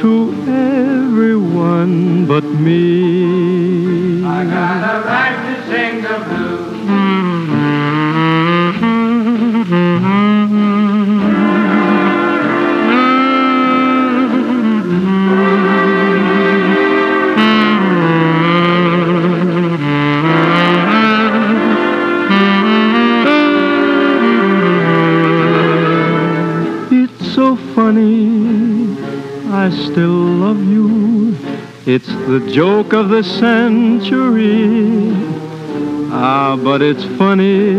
to 0.00 0.34
everyone 0.48 2.26
but 2.26 2.42
me. 2.42 4.24
I 4.24 4.42
got 4.42 4.82
a 4.82 5.06
right 5.06 5.38
to 5.46 5.54
sing 5.70 6.02
the 6.02 6.18
blues. 6.26 6.61
The 32.32 32.50
joke 32.50 32.94
of 32.94 33.10
the 33.10 33.22
century. 33.22 35.12
Ah, 36.10 36.56
but 36.56 36.80
it's 36.80 37.04
funny 37.18 37.74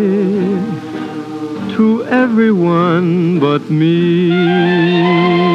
to 1.74 2.06
everyone 2.06 3.39
but 3.39 3.68
me. 3.72 5.53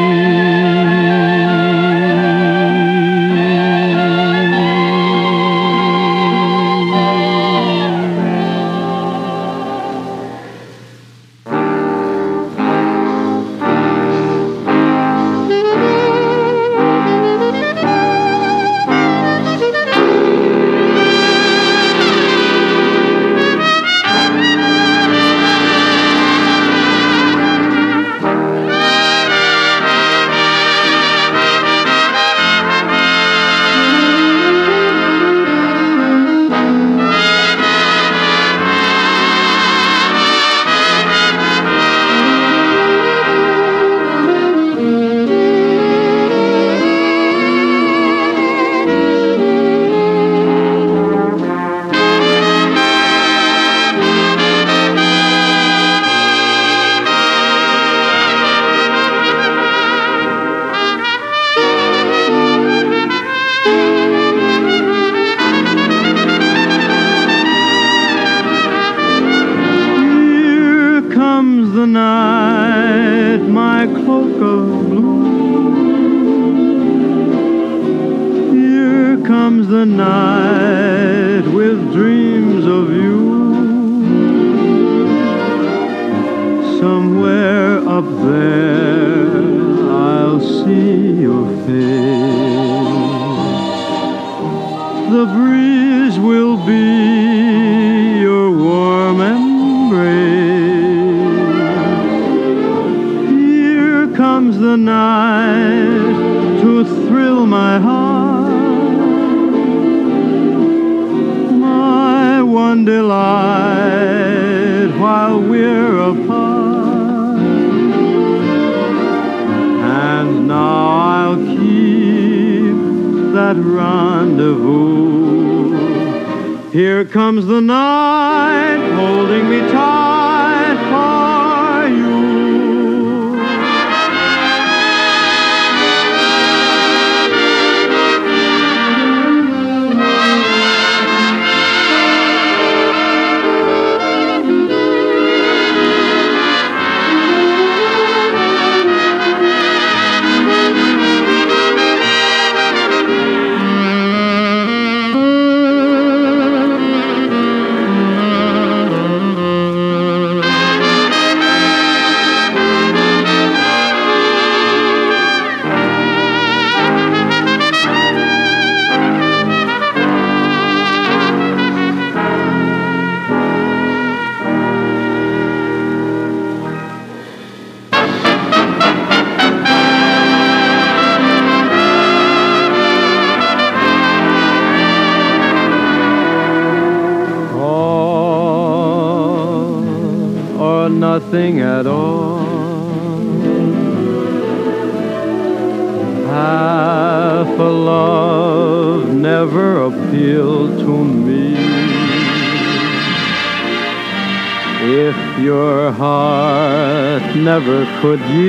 could 208.01 208.21
you 208.39 208.48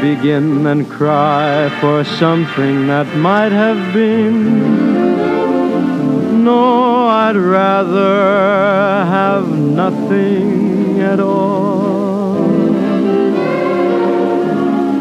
begin 0.00 0.66
and 0.66 0.88
cry 0.90 1.68
for 1.80 2.04
something 2.04 2.86
that 2.86 3.06
might 3.16 3.52
have 3.52 3.92
been? 3.94 4.84
No, 6.44 7.08
I'd 7.08 7.36
rather 7.36 9.04
have 9.06 9.48
nothing 9.48 11.00
at 11.00 11.18
all. 11.18 12.36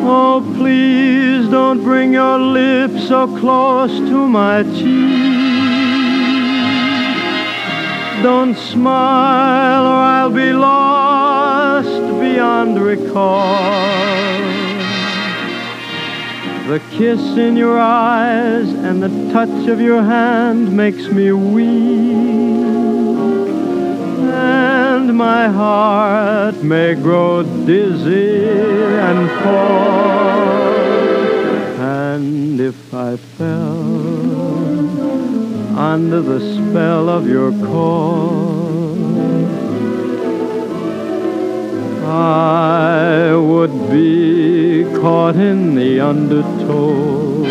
Oh, 0.08 0.54
please 0.58 1.48
don't 1.50 1.84
bring 1.84 2.14
your 2.14 2.40
lips 2.40 3.08
so 3.08 3.28
close 3.38 3.92
to 3.92 4.28
my 4.28 4.64
cheek. 4.64 5.46
Don't 8.24 8.56
smile 8.56 9.86
or 9.86 10.04
I'll 10.18 10.32
be 10.32 10.52
lost 10.52 12.20
beyond 12.20 12.82
recall. 12.82 14.35
Kiss 16.98 17.36
in 17.36 17.58
your 17.58 17.78
eyes 17.78 18.70
and 18.70 19.04
the 19.04 19.10
touch 19.34 19.68
of 19.68 19.82
your 19.82 20.02
hand 20.02 20.72
makes 20.72 21.10
me 21.10 21.30
weak. 21.34 21.66
And 24.34 25.14
my 25.14 25.50
heart 25.50 26.64
may 26.64 26.96
grow 26.96 27.44
dizzy 27.66 28.48
and 28.48 29.30
fall. 29.42 30.56
And 31.82 32.62
if 32.62 32.94
I 32.94 33.18
fell 33.18 33.78
under 35.78 36.22
the 36.22 36.40
spell 36.40 37.10
of 37.10 37.28
your 37.28 37.52
call, 37.52 38.55
I 42.08 43.36
would 43.36 43.90
be 43.90 44.84
caught 44.96 45.36
in 45.36 45.74
the 45.74 46.00
undertow. 46.02 47.44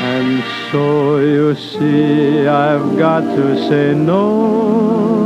And 0.00 0.42
so 0.72 1.18
you 1.18 1.54
see, 1.54 2.46
I've 2.46 2.96
got 2.96 3.20
to 3.20 3.68
say 3.68 3.94
no. 3.94 5.17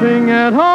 Nothing 0.00 0.30
at 0.30 0.54
all. 0.54 0.69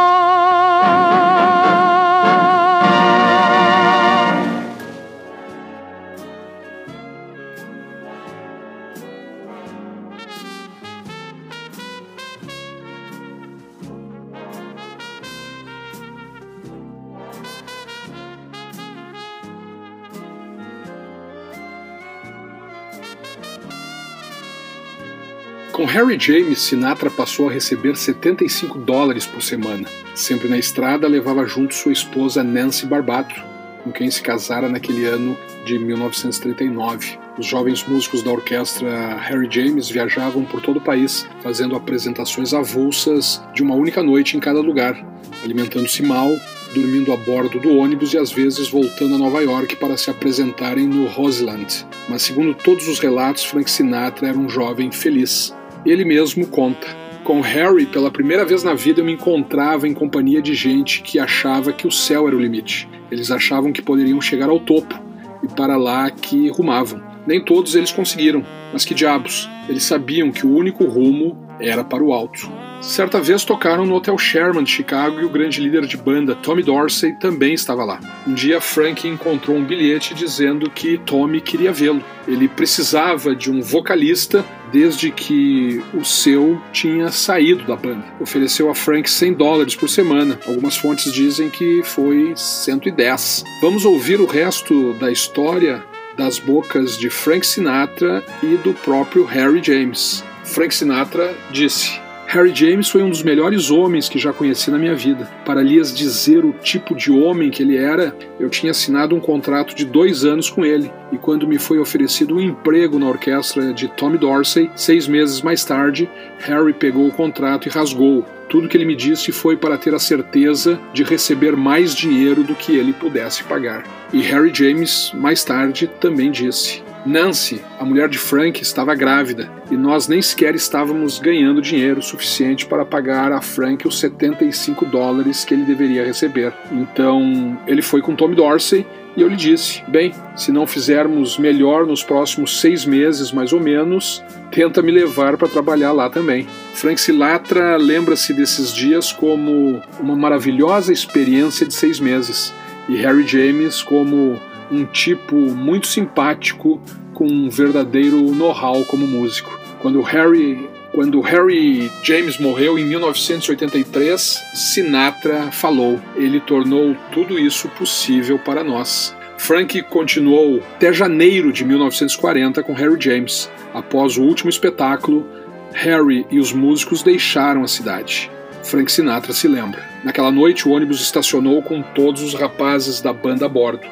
Harry 25.95 26.19
James, 26.19 26.59
Sinatra 26.59 27.09
passou 27.09 27.47
a 27.47 27.53
receber 27.53 27.95
75 27.95 28.77
dólares 28.79 29.25
por 29.25 29.41
semana. 29.41 29.87
Sempre 30.13 30.49
na 30.49 30.57
estrada, 30.57 31.07
levava 31.07 31.45
junto 31.45 31.73
sua 31.73 31.93
esposa 31.93 32.43
Nancy 32.43 32.85
Barbato, 32.85 33.41
com 33.81 33.93
quem 33.93 34.11
se 34.11 34.21
casara 34.21 34.67
naquele 34.67 35.05
ano 35.05 35.37
de 35.65 35.79
1939. 35.79 37.17
Os 37.39 37.45
jovens 37.45 37.87
músicos 37.87 38.21
da 38.21 38.29
orquestra 38.29 39.15
Harry 39.21 39.47
James 39.49 39.89
viajavam 39.89 40.43
por 40.43 40.59
todo 40.59 40.79
o 40.79 40.81
país, 40.81 41.25
fazendo 41.41 41.77
apresentações 41.77 42.53
avulsas 42.53 43.41
de 43.53 43.63
uma 43.63 43.75
única 43.75 44.03
noite 44.03 44.35
em 44.35 44.41
cada 44.41 44.59
lugar, 44.59 45.01
alimentando-se 45.45 46.03
mal, 46.03 46.29
dormindo 46.73 47.13
a 47.13 47.15
bordo 47.15 47.57
do 47.57 47.73
ônibus 47.77 48.13
e 48.13 48.17
às 48.17 48.33
vezes 48.33 48.67
voltando 48.67 49.15
a 49.15 49.17
Nova 49.17 49.41
York 49.41 49.77
para 49.77 49.95
se 49.95 50.09
apresentarem 50.09 50.87
no 50.87 51.07
Roseland. 51.07 51.87
Mas 52.09 52.23
segundo 52.23 52.53
todos 52.53 52.85
os 52.89 52.99
relatos, 52.99 53.45
Frank 53.45 53.71
Sinatra 53.71 54.27
era 54.27 54.37
um 54.37 54.49
jovem 54.49 54.91
feliz. 54.91 55.55
Ele 55.85 56.03
mesmo 56.03 56.47
conta. 56.47 56.87
Com 57.23 57.41
Harry, 57.41 57.85
pela 57.85 58.09
primeira 58.09 58.43
vez 58.43 58.63
na 58.63 58.73
vida, 58.73 59.01
eu 59.01 59.05
me 59.05 59.11
encontrava 59.13 59.87
em 59.87 59.93
companhia 59.93 60.41
de 60.41 60.55
gente 60.55 61.01
que 61.03 61.19
achava 61.19 61.71
que 61.71 61.87
o 61.87 61.91
céu 61.91 62.27
era 62.27 62.35
o 62.35 62.39
limite. 62.39 62.89
Eles 63.11 63.29
achavam 63.29 63.71
que 63.71 63.83
poderiam 63.83 64.19
chegar 64.19 64.49
ao 64.49 64.59
topo 64.59 64.99
e 65.43 65.47
para 65.47 65.77
lá 65.77 66.09
que 66.09 66.49
rumavam. 66.49 67.01
Nem 67.27 67.43
todos 67.43 67.75
eles 67.75 67.91
conseguiram, 67.91 68.43
mas 68.73 68.83
que 68.83 68.95
diabos, 68.95 69.49
eles 69.69 69.83
sabiam 69.83 70.31
que 70.31 70.45
o 70.45 70.55
único 70.55 70.85
rumo 70.85 71.37
era 71.59 71.83
para 71.83 72.03
o 72.03 72.13
alto. 72.13 72.51
Certa 72.81 73.19
vez 73.19 73.43
tocaram 73.43 73.85
no 73.85 73.95
Hotel 73.95 74.17
Sherman 74.17 74.63
de 74.63 74.71
Chicago 74.71 75.19
e 75.19 75.25
o 75.25 75.29
grande 75.29 75.59
líder 75.59 75.85
de 75.85 75.97
banda, 75.97 76.35
Tommy 76.35 76.61
Dorsey, 76.61 77.13
também 77.13 77.53
estava 77.53 77.83
lá. 77.83 77.99
Um 78.27 78.33
dia, 78.33 78.61
Frank 78.61 79.07
encontrou 79.07 79.57
um 79.57 79.65
bilhete 79.65 80.13
dizendo 80.13 80.69
que 80.69 80.97
Tommy 80.99 81.41
queria 81.41 81.71
vê-lo. 81.71 82.03
Ele 82.27 82.47
precisava 82.47 83.35
de 83.35 83.51
um 83.51 83.61
vocalista 83.61 84.45
desde 84.71 85.11
que 85.11 85.81
o 85.93 86.03
seu 86.03 86.61
tinha 86.71 87.09
saído 87.09 87.65
da 87.65 87.75
banda. 87.75 88.03
Ofereceu 88.19 88.69
a 88.69 88.75
Frank 88.75 89.09
100 89.09 89.33
dólares 89.33 89.75
por 89.75 89.89
semana. 89.89 90.39
Algumas 90.45 90.77
fontes 90.77 91.11
dizem 91.11 91.49
que 91.49 91.81
foi 91.83 92.33
110. 92.35 93.43
Vamos 93.61 93.85
ouvir 93.85 94.19
o 94.19 94.25
resto 94.25 94.93
da 94.93 95.11
história 95.11 95.83
das 96.17 96.39
bocas 96.39 96.97
de 96.97 97.09
Frank 97.09 97.45
Sinatra 97.45 98.23
e 98.41 98.57
do 98.57 98.73
próprio 98.73 99.25
Harry 99.25 99.61
James. 99.63 100.23
Frank 100.43 100.73
Sinatra 100.73 101.35
disse: 101.51 102.04
Harry 102.27 102.53
James 102.53 102.89
foi 102.89 103.03
um 103.03 103.09
dos 103.09 103.23
melhores 103.23 103.69
homens 103.69 104.09
que 104.09 104.19
já 104.19 104.33
conheci 104.33 104.69
na 104.71 104.77
minha 104.77 104.95
vida. 104.95 105.29
Para 105.45 105.61
lhes 105.61 105.93
dizer 105.93 106.43
o 106.43 106.51
tipo 106.51 106.95
de 106.95 107.11
homem 107.11 107.49
que 107.49 107.61
ele 107.61 107.77
era, 107.77 108.15
eu 108.39 108.49
tinha 108.49 108.71
assinado 108.71 109.15
um 109.15 109.19
contrato 109.19 109.75
de 109.75 109.85
dois 109.85 110.25
anos 110.25 110.49
com 110.49 110.65
ele, 110.65 110.91
e 111.11 111.17
quando 111.17 111.47
me 111.47 111.57
foi 111.57 111.79
oferecido 111.79 112.35
um 112.35 112.41
emprego 112.41 112.99
na 112.99 113.07
orquestra 113.07 113.73
de 113.73 113.87
Tommy 113.87 114.17
Dorsey, 114.17 114.69
seis 114.75 115.07
meses 115.07 115.41
mais 115.41 115.63
tarde, 115.63 116.09
Harry 116.39 116.73
pegou 116.73 117.07
o 117.07 117.11
contrato 117.11 117.67
e 117.67 117.71
rasgou. 117.71 118.25
Tudo 118.49 118.67
que 118.67 118.77
ele 118.77 118.85
me 118.85 118.95
disse 118.95 119.31
foi 119.31 119.55
para 119.57 119.77
ter 119.77 119.93
a 119.95 119.99
certeza 119.99 120.79
de 120.93 121.03
receber 121.03 121.55
mais 121.55 121.95
dinheiro 121.95 122.43
do 122.43 122.53
que 122.53 122.75
ele 122.75 122.93
pudesse 122.93 123.43
pagar. 123.43 123.83
E 124.13 124.21
Harry 124.21 124.51
James, 124.53 125.11
mais 125.13 125.43
tarde, 125.43 125.89
também 125.99 126.31
disse: 126.31 126.84
Nancy, 127.05 127.61
a 127.79 127.85
mulher 127.85 128.09
de 128.09 128.17
Frank, 128.17 128.61
estava 128.61 128.95
grávida 128.95 129.47
e 129.69 129.77
nós 129.77 130.07
nem 130.07 130.21
sequer 130.21 130.55
estávamos 130.55 131.19
ganhando 131.19 131.61
dinheiro 131.61 132.01
suficiente 132.01 132.65
para 132.65 132.83
pagar 132.83 133.31
a 133.31 133.41
Frank 133.41 133.87
os 133.87 133.99
75 133.99 134.85
dólares 134.85 135.45
que 135.45 135.53
ele 135.53 135.65
deveria 135.65 136.03
receber. 136.03 136.51
Então 136.71 137.57
ele 137.67 137.83
foi 137.83 138.01
com 138.01 138.15
Tommy 138.15 138.35
Dorsey 138.35 138.87
e 139.15 139.21
eu 139.21 139.27
lhe 139.27 139.35
disse: 139.35 139.83
bem, 139.87 140.13
se 140.35 140.51
não 140.51 140.65
fizermos 140.65 141.37
melhor 141.37 141.85
nos 141.85 142.03
próximos 142.03 142.59
seis 142.59 142.85
meses, 142.85 143.31
mais 143.31 143.53
ou 143.53 143.59
menos, 143.59 144.23
tenta 144.51 144.81
me 144.81 144.91
levar 144.91 145.37
para 145.37 145.47
trabalhar 145.47 145.91
lá 145.91 146.09
também. 146.09 146.47
Frank 146.73 146.99
Sinatra 146.99 147.77
lembra-se 147.77 148.33
desses 148.33 148.73
dias 148.73 149.11
como 149.11 149.79
uma 149.99 150.15
maravilhosa 150.15 150.91
experiência 150.91 151.67
de 151.67 151.73
seis 151.73 151.99
meses 151.99 152.51
e 152.89 152.95
Harry 152.97 153.25
James 153.27 153.81
como 153.81 154.39
um 154.71 154.85
tipo 154.85 155.35
muito 155.35 155.87
simpático 155.87 156.81
com 157.13 157.25
um 157.25 157.49
verdadeiro 157.49 158.17
know-how 158.33 158.83
como 158.85 159.07
músico. 159.07 159.59
Quando 159.81 160.01
Harry 160.01 160.69
quando 160.95 161.19
Harry 161.19 161.91
James 162.03 162.37
morreu 162.39 162.79
em 162.79 162.85
1983, 162.85 164.41
Sinatra 164.53 165.51
falou: 165.51 165.99
ele 166.15 166.39
tornou 166.39 166.95
tudo 167.11 167.37
isso 167.37 167.67
possível 167.69 168.39
para 168.39 168.63
nós. 168.63 169.13
Frank 169.37 169.81
continuou 169.83 170.63
até 170.75 170.93
janeiro 170.93 171.51
de 171.51 171.65
1940 171.65 172.63
com 172.63 172.73
Harry 172.73 172.95
James. 172.97 173.51
Após 173.73 174.17
o 174.17 174.23
último 174.23 174.49
espetáculo, 174.49 175.27
Harry 175.73 176.25
e 176.31 176.39
os 176.39 176.53
músicos 176.53 177.03
deixaram 177.03 177.61
a 177.61 177.67
cidade. 177.67 178.31
Frank 178.63 178.89
Sinatra 178.89 179.33
se 179.33 179.47
lembra. 179.47 179.83
Naquela 180.03 180.31
noite, 180.31 180.67
o 180.67 180.71
ônibus 180.71 181.01
estacionou 181.01 181.61
com 181.61 181.81
todos 181.81 182.23
os 182.23 182.33
rapazes 182.33 183.01
da 183.01 183.11
banda 183.11 183.45
a 183.45 183.49
bordo. 183.49 183.85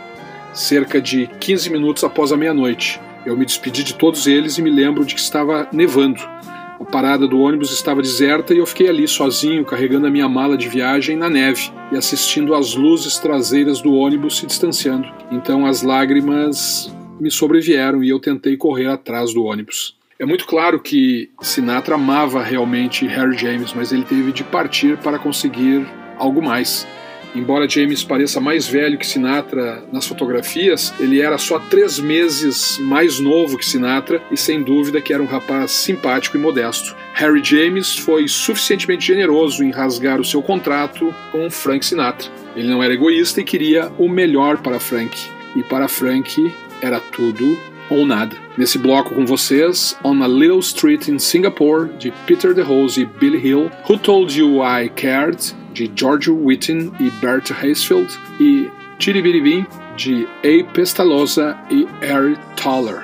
Cerca 0.53 1.01
de 1.01 1.27
15 1.39 1.71
minutos 1.71 2.03
após 2.03 2.31
a 2.31 2.37
meia-noite, 2.37 3.01
eu 3.25 3.35
me 3.35 3.43
despedi 3.43 3.83
de 3.83 3.95
todos 3.95 4.27
eles 4.27 4.57
e 4.57 4.61
me 4.61 4.69
lembro 4.69 5.03
de 5.03 5.15
que 5.15 5.19
estava 5.19 5.67
nevando. 5.73 6.21
A 6.79 6.85
parada 6.85 7.27
do 7.27 7.39
ônibus 7.39 7.71
estava 7.71 8.01
deserta 8.01 8.53
e 8.53 8.59
eu 8.59 8.65
fiquei 8.65 8.87
ali 8.87 9.07
sozinho, 9.07 9.65
carregando 9.65 10.05
a 10.05 10.11
minha 10.11 10.29
mala 10.29 10.55
de 10.55 10.69
viagem 10.69 11.15
na 11.15 11.27
neve 11.27 11.71
e 11.91 11.97
assistindo 11.97 12.53
as 12.53 12.75
luzes 12.75 13.17
traseiras 13.17 13.81
do 13.81 13.93
ônibus 13.93 14.37
se 14.37 14.45
distanciando. 14.45 15.07
Então 15.31 15.65
as 15.65 15.81
lágrimas 15.81 16.93
me 17.19 17.31
sobrevieram 17.31 18.03
e 18.03 18.09
eu 18.09 18.19
tentei 18.19 18.55
correr 18.55 18.87
atrás 18.87 19.33
do 19.33 19.43
ônibus. 19.45 19.95
É 20.19 20.25
muito 20.25 20.45
claro 20.45 20.79
que 20.79 21.31
Sinatra 21.41 21.95
amava 21.95 22.43
realmente 22.43 23.07
Harry 23.07 23.37
James, 23.37 23.73
mas 23.73 23.91
ele 23.91 24.03
teve 24.03 24.31
de 24.31 24.43
partir 24.43 24.97
para 24.97 25.17
conseguir 25.17 25.87
algo 26.17 26.43
mais. 26.43 26.85
Embora 27.35 27.67
James 27.67 28.03
pareça 28.03 28.39
mais 28.39 28.67
velho 28.67 28.97
que 28.97 29.07
Sinatra 29.07 29.83
nas 29.91 30.05
fotografias, 30.05 30.93
ele 30.99 31.19
era 31.19 31.37
só 31.37 31.57
três 31.57 31.99
meses 31.99 32.77
mais 32.79 33.19
novo 33.19 33.57
que 33.57 33.65
Sinatra 33.65 34.21
e 34.31 34.37
sem 34.37 34.61
dúvida 34.61 35.01
que 35.01 35.13
era 35.13 35.23
um 35.23 35.27
rapaz 35.27 35.71
simpático 35.71 36.37
e 36.37 36.39
modesto. 36.39 36.95
Harry 37.13 37.43
James 37.43 37.97
foi 37.97 38.27
suficientemente 38.27 39.07
generoso 39.07 39.63
em 39.63 39.71
rasgar 39.71 40.21
o 40.21 40.25
seu 40.25 40.43
contrato 40.43 41.13
com 41.31 41.49
Frank 41.49 41.85
Sinatra. 41.85 42.29
Ele 42.55 42.69
não 42.69 42.83
era 42.83 42.93
egoísta 42.93 43.41
e 43.41 43.43
queria 43.43 43.91
o 43.97 44.07
melhor 44.07 44.59
para 44.59 44.79
Frank. 44.79 45.17
E 45.55 45.63
para 45.63 45.87
Frank 45.87 46.53
era 46.81 46.99
tudo 46.99 47.57
ou 47.89 48.05
nada. 48.05 48.35
Nesse 48.57 48.77
bloco 48.77 49.15
com 49.15 49.25
vocês, 49.25 49.97
On 50.03 50.21
a 50.23 50.27
Little 50.27 50.59
Street 50.59 51.07
in 51.07 51.17
Singapore, 51.17 51.89
de 51.97 52.11
Peter 52.27 52.53
DeRose 52.53 53.01
e 53.01 53.05
Billy 53.05 53.47
Hill, 53.47 53.71
Who 53.89 53.97
Told 53.97 54.39
You 54.39 54.63
I 54.63 54.89
Cared, 54.89 55.55
de 55.73 55.91
George 55.95 56.31
Whitten 56.31 56.91
e 56.99 57.09
Bert 57.21 57.51
Haysfield, 57.51 58.17
e 58.39 58.69
Tiribiribim, 58.99 59.65
de 59.97 60.27
A. 60.43 60.63
Pestalosa 60.71 61.57
e 61.69 61.87
Harry 62.01 62.37
Toller. 62.55 63.03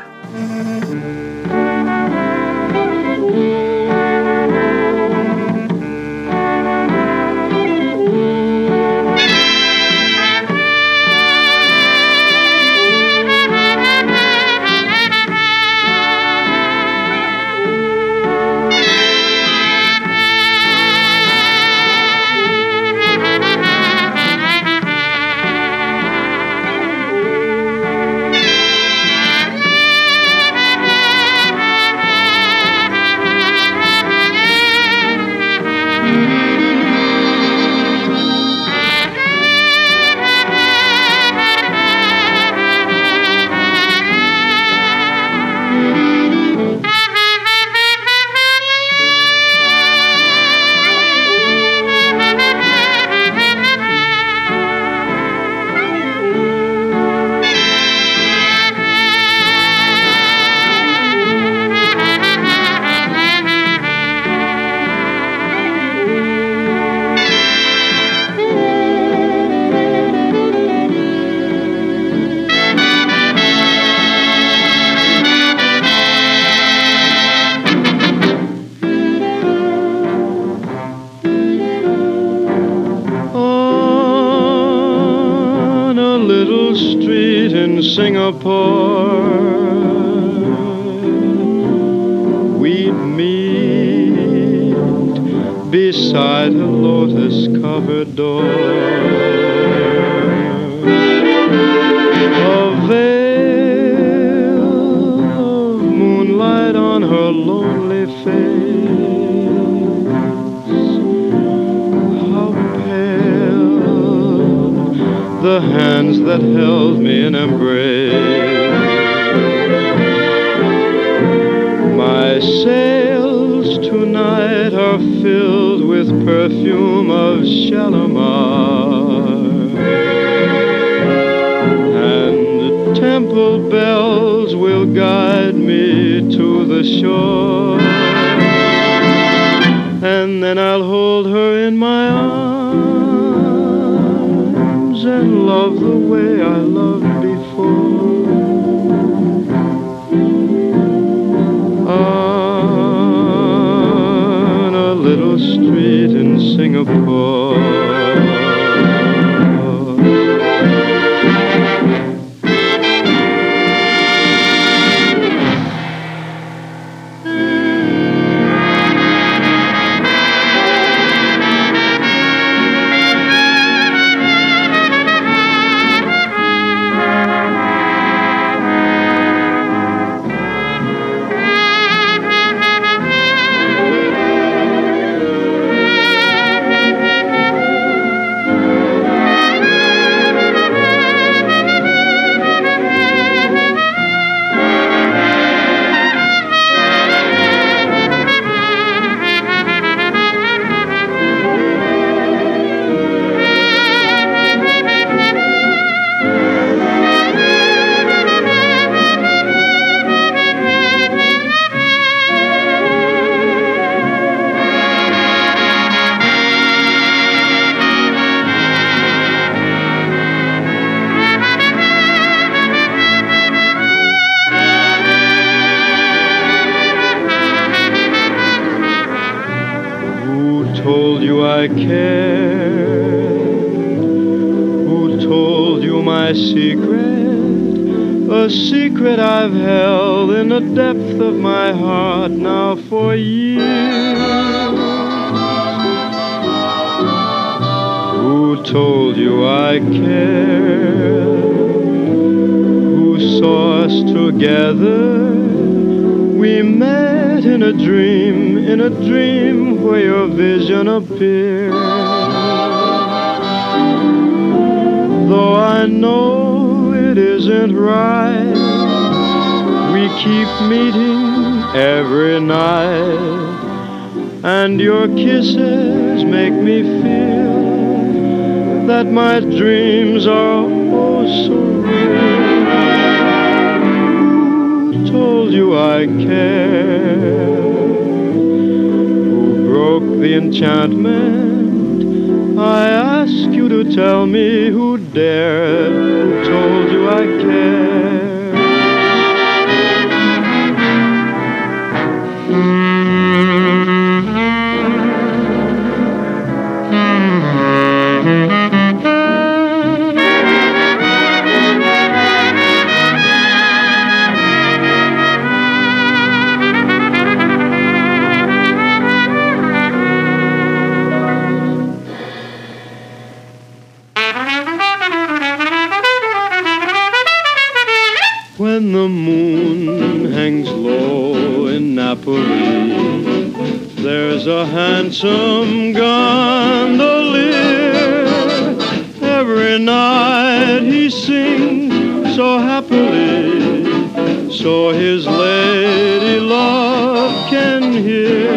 Every 339.40 339.80
night 339.80 340.82
he 340.82 341.10
sings 341.10 342.36
so 342.36 342.60
happily, 342.60 344.52
so 344.52 344.92
his 344.92 345.26
lady 345.26 346.42
love 346.42 347.50
can 347.50 347.94
hear 347.94 348.52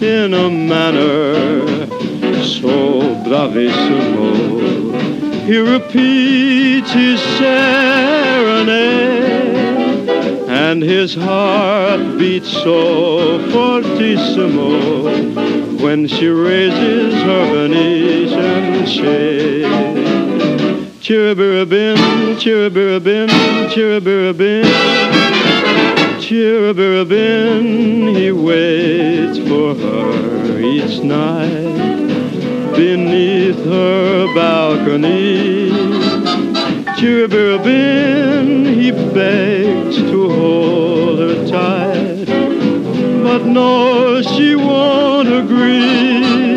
in 0.00 0.34
a 0.34 0.48
manner 0.48 1.34
so 2.44 3.00
bravissimo. 3.24 4.30
He 5.46 5.58
repeats 5.58 6.92
his 6.92 7.20
serenade, 7.38 8.68
and 10.48 10.80
his 10.80 11.16
heart 11.16 12.18
beats 12.18 12.52
so 12.52 13.40
fortissimo 13.50 15.59
when 15.82 16.06
she 16.06 16.28
raises 16.28 17.14
her 17.14 17.44
Venetian 17.54 18.86
shade. 18.86 19.64
Chiribirabim, 21.00 21.96
chiribirabim, 22.36 23.28
chiribirabim, 23.70 24.64
chiribirabim, 26.20 27.64
he 28.16 28.30
waits 28.30 29.38
for 29.48 29.74
her 29.74 30.60
each 30.60 31.02
night 31.02 32.10
beneath 32.76 33.64
her 33.64 34.26
balcony. 34.34 35.70
Chiribirabin, 36.98 38.74
he 38.74 38.90
begs 38.90 39.96
to 39.96 40.28
hold 40.28 41.18
her 41.18 41.48
tight, 41.48 41.89
but 43.30 43.46
no, 43.46 44.20
she 44.22 44.56
won't 44.56 45.28
agree. 45.28 46.56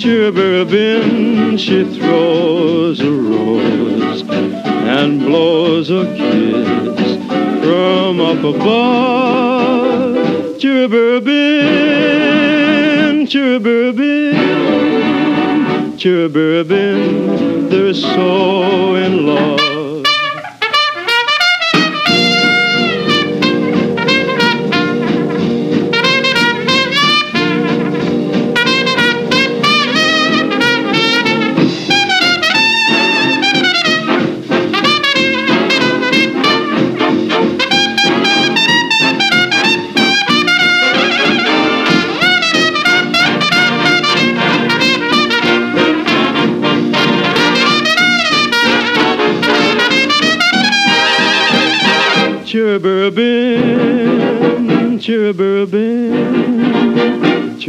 Chiribirabin, 0.00 1.58
she 1.58 1.84
throws 1.96 3.00
a 3.00 3.10
rose 3.10 4.20
and 4.28 5.20
blows 5.20 5.88
a 5.88 6.04
kiss 6.18 7.16
from 7.62 8.20
up 8.20 8.44
above. 8.44 10.16
Chiribirabin, 10.60 13.26
chiribirabin 13.32 14.20
cherubim, 16.00 17.68
they're 17.70 17.94
so 17.94 18.94
in 18.96 19.26
love. 19.26 19.79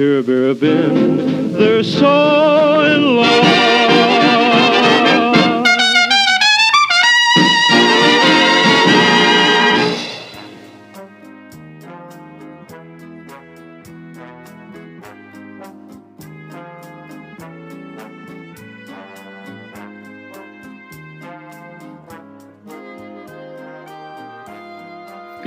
suburban. 0.01 1.53
They're 1.53 1.83
so 1.83 2.80